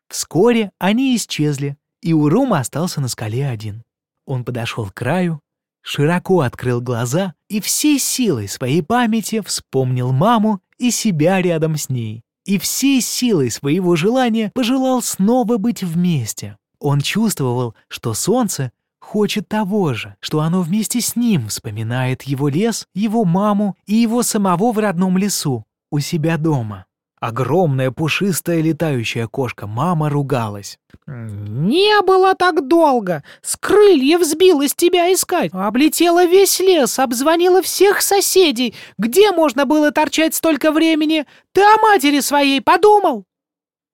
Вскоре 0.08 0.72
они 0.78 1.14
исчезли, 1.16 1.76
и 2.00 2.12
Урума 2.12 2.60
остался 2.60 3.00
на 3.00 3.08
скале 3.08 3.46
один. 3.46 3.82
Он 4.26 4.44
подошел 4.44 4.88
к 4.88 4.94
краю, 4.94 5.40
широко 5.82 6.40
открыл 6.40 6.80
глаза 6.80 7.34
и 7.48 7.60
всей 7.60 7.98
силой 7.98 8.48
своей 8.48 8.82
памяти 8.82 9.40
вспомнил 9.40 10.12
маму 10.12 10.60
и 10.78 10.90
себя 10.90 11.40
рядом 11.42 11.76
с 11.76 11.88
ней. 11.88 12.22
И 12.44 12.58
всей 12.58 13.02
силой 13.02 13.50
своего 13.50 13.94
желания 13.96 14.50
пожелал 14.54 15.02
снова 15.02 15.58
быть 15.58 15.82
вместе. 15.82 16.56
Он 16.78 17.00
чувствовал, 17.00 17.74
что 17.88 18.14
солнце 18.14 18.72
хочет 19.08 19.48
того 19.48 19.94
же, 19.94 20.16
что 20.20 20.40
оно 20.40 20.60
вместе 20.60 21.00
с 21.00 21.16
ним 21.16 21.48
вспоминает 21.48 22.24
его 22.24 22.48
лес, 22.48 22.86
его 22.94 23.24
маму 23.24 23.74
и 23.86 23.94
его 23.94 24.22
самого 24.22 24.70
в 24.70 24.78
родном 24.78 25.16
лесу, 25.16 25.64
у 25.90 25.98
себя 25.98 26.36
дома. 26.36 26.84
Огромная 27.18 27.90
пушистая 27.90 28.60
летающая 28.60 29.26
кошка 29.26 29.66
мама 29.66 30.10
ругалась. 30.10 30.78
«Не 31.06 32.02
было 32.02 32.34
так 32.34 32.68
долго! 32.68 33.24
С 33.40 33.56
крыльев 33.56 34.22
сбилась 34.24 34.74
тебя 34.74 35.10
искать! 35.10 35.52
Облетела 35.54 36.26
весь 36.26 36.60
лес, 36.60 36.98
обзвонила 36.98 37.62
всех 37.62 38.02
соседей! 38.02 38.74
Где 38.98 39.32
можно 39.32 39.64
было 39.64 39.90
торчать 39.90 40.34
столько 40.34 40.70
времени? 40.70 41.24
Ты 41.52 41.62
о 41.62 41.80
матери 41.80 42.20
своей 42.20 42.60
подумал?» 42.60 43.24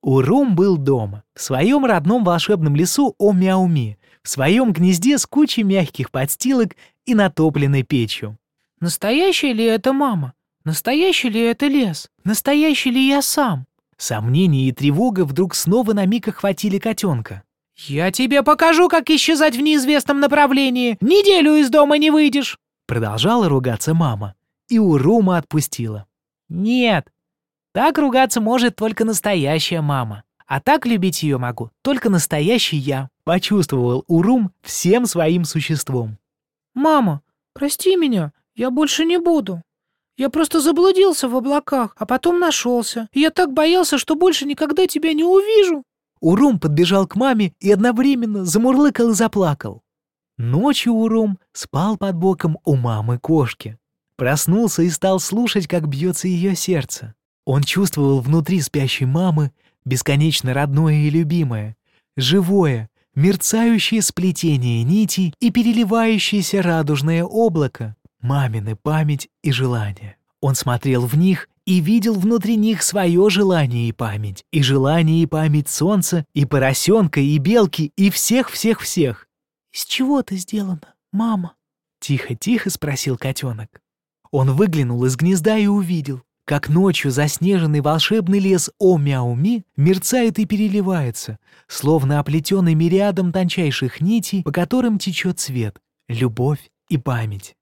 Урум 0.02 0.56
был 0.56 0.76
дома, 0.76 1.22
в 1.36 1.40
своем 1.40 1.86
родном 1.86 2.24
волшебном 2.24 2.74
лесу 2.74 3.14
О-Мяуми, 3.16 3.96
в 4.24 4.28
своем 4.30 4.72
гнезде 4.72 5.18
с 5.18 5.26
кучей 5.26 5.62
мягких 5.62 6.10
подстилок 6.10 6.76
и 7.04 7.14
натопленной 7.14 7.82
печью. 7.82 8.38
«Настоящая 8.80 9.52
ли 9.52 9.64
это 9.64 9.92
мама? 9.92 10.32
Настоящий 10.64 11.28
ли 11.28 11.40
это 11.42 11.66
лес? 11.66 12.10
Настоящий 12.24 12.90
ли 12.90 13.06
я 13.06 13.22
сам?» 13.22 13.66
Сомнения 13.98 14.68
и 14.68 14.72
тревога 14.72 15.24
вдруг 15.24 15.54
снова 15.54 15.92
на 15.92 16.06
миг 16.06 16.26
охватили 16.26 16.78
котенка. 16.78 17.42
«Я 17.76 18.10
тебе 18.10 18.42
покажу, 18.42 18.88
как 18.88 19.10
исчезать 19.10 19.56
в 19.56 19.60
неизвестном 19.60 20.20
направлении! 20.20 20.96
Неделю 21.00 21.56
из 21.56 21.68
дома 21.68 21.98
не 21.98 22.10
выйдешь!» 22.10 22.58
Продолжала 22.86 23.48
ругаться 23.48 23.94
мама, 23.94 24.34
и 24.68 24.78
Урума 24.78 25.36
отпустила. 25.36 26.06
«Нет, 26.48 27.08
так 27.72 27.98
ругаться 27.98 28.40
может 28.40 28.76
только 28.76 29.04
настоящая 29.04 29.82
мама, 29.82 30.24
а 30.46 30.60
так 30.60 30.86
любить 30.86 31.22
ее 31.22 31.36
могу 31.36 31.70
только 31.82 32.08
настоящий 32.08 32.76
я», 32.76 33.10
почувствовал 33.24 34.04
Урум 34.06 34.52
всем 34.62 35.06
своим 35.06 35.44
существом. 35.44 36.18
«Мама, 36.74 37.22
прости 37.52 37.96
меня, 37.96 38.32
я 38.54 38.70
больше 38.70 39.04
не 39.04 39.18
буду», 39.18 39.62
я 40.16 40.30
просто 40.30 40.60
заблудился 40.60 41.28
в 41.28 41.34
облаках, 41.34 41.96
а 41.98 42.06
потом 42.06 42.38
нашелся. 42.38 43.08
И 43.12 43.20
я 43.20 43.30
так 43.30 43.52
боялся, 43.52 43.98
что 43.98 44.14
больше 44.14 44.46
никогда 44.46 44.86
тебя 44.86 45.12
не 45.12 45.24
увижу. 45.24 45.82
Урум 46.20 46.60
подбежал 46.60 47.06
к 47.08 47.16
маме 47.16 47.52
и 47.58 47.72
одновременно 47.72 48.44
замурлыкал 48.44 49.10
и 49.10 49.14
заплакал. 49.14 49.82
Ночью 50.38 50.92
Урум 50.92 51.38
спал 51.52 51.96
под 51.96 52.16
боком 52.16 52.58
у 52.64 52.76
мамы 52.76 53.18
кошки. 53.18 53.76
Проснулся 54.16 54.82
и 54.82 54.90
стал 54.90 55.18
слушать, 55.18 55.66
как 55.66 55.88
бьется 55.88 56.28
ее 56.28 56.54
сердце. 56.54 57.14
Он 57.44 57.62
чувствовал 57.62 58.20
внутри 58.20 58.60
спящей 58.60 59.06
мамы 59.06 59.50
бесконечно 59.84 60.54
родное 60.54 60.94
и 60.94 61.10
любимое, 61.10 61.76
живое, 62.16 62.88
мерцающее 63.14 64.02
сплетение 64.02 64.82
нитей 64.82 65.34
и 65.40 65.50
переливающееся 65.50 66.62
радужное 66.62 67.24
облако, 67.24 67.96
мамины 68.20 68.76
память 68.76 69.28
и 69.42 69.52
желания. 69.52 70.16
Он 70.40 70.54
смотрел 70.54 71.06
в 71.06 71.16
них 71.16 71.48
и 71.64 71.80
видел 71.80 72.14
внутри 72.14 72.56
них 72.56 72.82
свое 72.82 73.30
желание 73.30 73.88
и 73.88 73.92
память, 73.92 74.44
и 74.52 74.62
желание 74.62 75.22
и 75.22 75.26
память 75.26 75.68
солнца, 75.68 76.24
и 76.34 76.44
поросенка, 76.44 77.20
и 77.20 77.38
белки, 77.38 77.92
и 77.96 78.10
всех-всех-всех. 78.10 79.28
«Из 79.72 79.84
чего 79.86 80.20
это 80.20 80.36
сделано, 80.36 80.94
мама?» 81.12 81.54
Тихо-тихо 82.00 82.68
спросил 82.68 83.16
котенок. 83.16 83.80
Он 84.30 84.52
выглянул 84.52 85.04
из 85.04 85.16
гнезда 85.16 85.56
и 85.56 85.66
увидел, 85.66 86.22
как 86.44 86.68
ночью 86.68 87.10
заснеженный 87.10 87.80
волшебный 87.80 88.38
лес 88.38 88.70
О-Мяуми 88.78 89.64
мерцает 89.76 90.38
и 90.38 90.44
переливается, 90.44 91.38
словно 91.68 92.20
оплетенный 92.20 92.74
мириадом 92.74 93.32
тончайших 93.32 94.00
нитей, 94.00 94.42
по 94.42 94.52
которым 94.52 94.98
течет 94.98 95.40
свет, 95.40 95.78
любовь 96.08 96.70
и 96.88 96.98
память. 96.98 97.56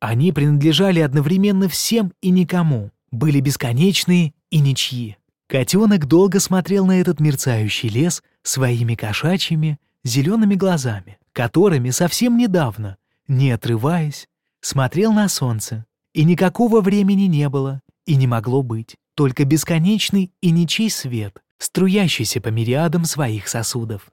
Они 0.00 0.32
принадлежали 0.32 1.00
одновременно 1.00 1.68
всем 1.68 2.12
и 2.20 2.30
никому, 2.30 2.90
были 3.10 3.40
бесконечные 3.40 4.34
и 4.50 4.60
ничьи. 4.60 5.16
Котенок 5.46 6.06
долго 6.06 6.40
смотрел 6.40 6.86
на 6.86 7.00
этот 7.00 7.20
мерцающий 7.20 7.90
лес 7.90 8.22
своими 8.42 8.94
кошачьими, 8.94 9.78
зелеными 10.02 10.54
глазами, 10.54 11.18
которыми 11.32 11.90
совсем 11.90 12.38
недавно, 12.38 12.96
не 13.28 13.50
отрываясь, 13.50 14.28
смотрел 14.60 15.12
на 15.12 15.28
солнце. 15.28 15.84
И 16.14 16.24
никакого 16.24 16.80
времени 16.80 17.22
не 17.22 17.48
было, 17.48 17.80
и 18.06 18.16
не 18.16 18.26
могло 18.26 18.62
быть, 18.62 18.96
только 19.14 19.44
бесконечный 19.44 20.32
и 20.40 20.50
ничей 20.50 20.90
свет, 20.90 21.42
струящийся 21.58 22.40
по 22.40 22.48
мириадам 22.48 23.04
своих 23.04 23.48
сосудов. 23.48 24.10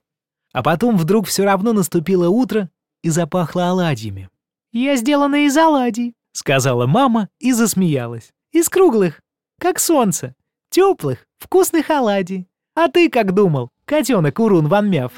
А 0.54 0.64
потом 0.64 0.98
вдруг 0.98 1.28
все 1.28 1.44
равно 1.44 1.74
наступило 1.74 2.30
утро 2.30 2.70
и 3.04 3.10
запахло 3.10 3.70
оладьями. 3.70 4.30
«Я 4.72 4.96
сделана 4.96 5.46
из 5.46 5.58
оладий»,— 5.58 6.14
сказала 6.32 6.86
мама 6.86 7.30
и 7.40 7.54
засмеялась. 7.54 8.32
«Из 8.52 8.70
круглых, 8.70 9.22
как 9.60 9.80
солнце, 9.80 10.36
теплых, 10.70 11.28
вкусных 11.38 11.90
оладий. 11.90 12.48
А 12.76 12.88
ты 12.88 13.10
как 13.10 13.34
думал, 13.34 13.70
котенок 13.86 14.40
Урун 14.40 14.68
Ван 14.68 14.90
Мяв?» 14.90 15.14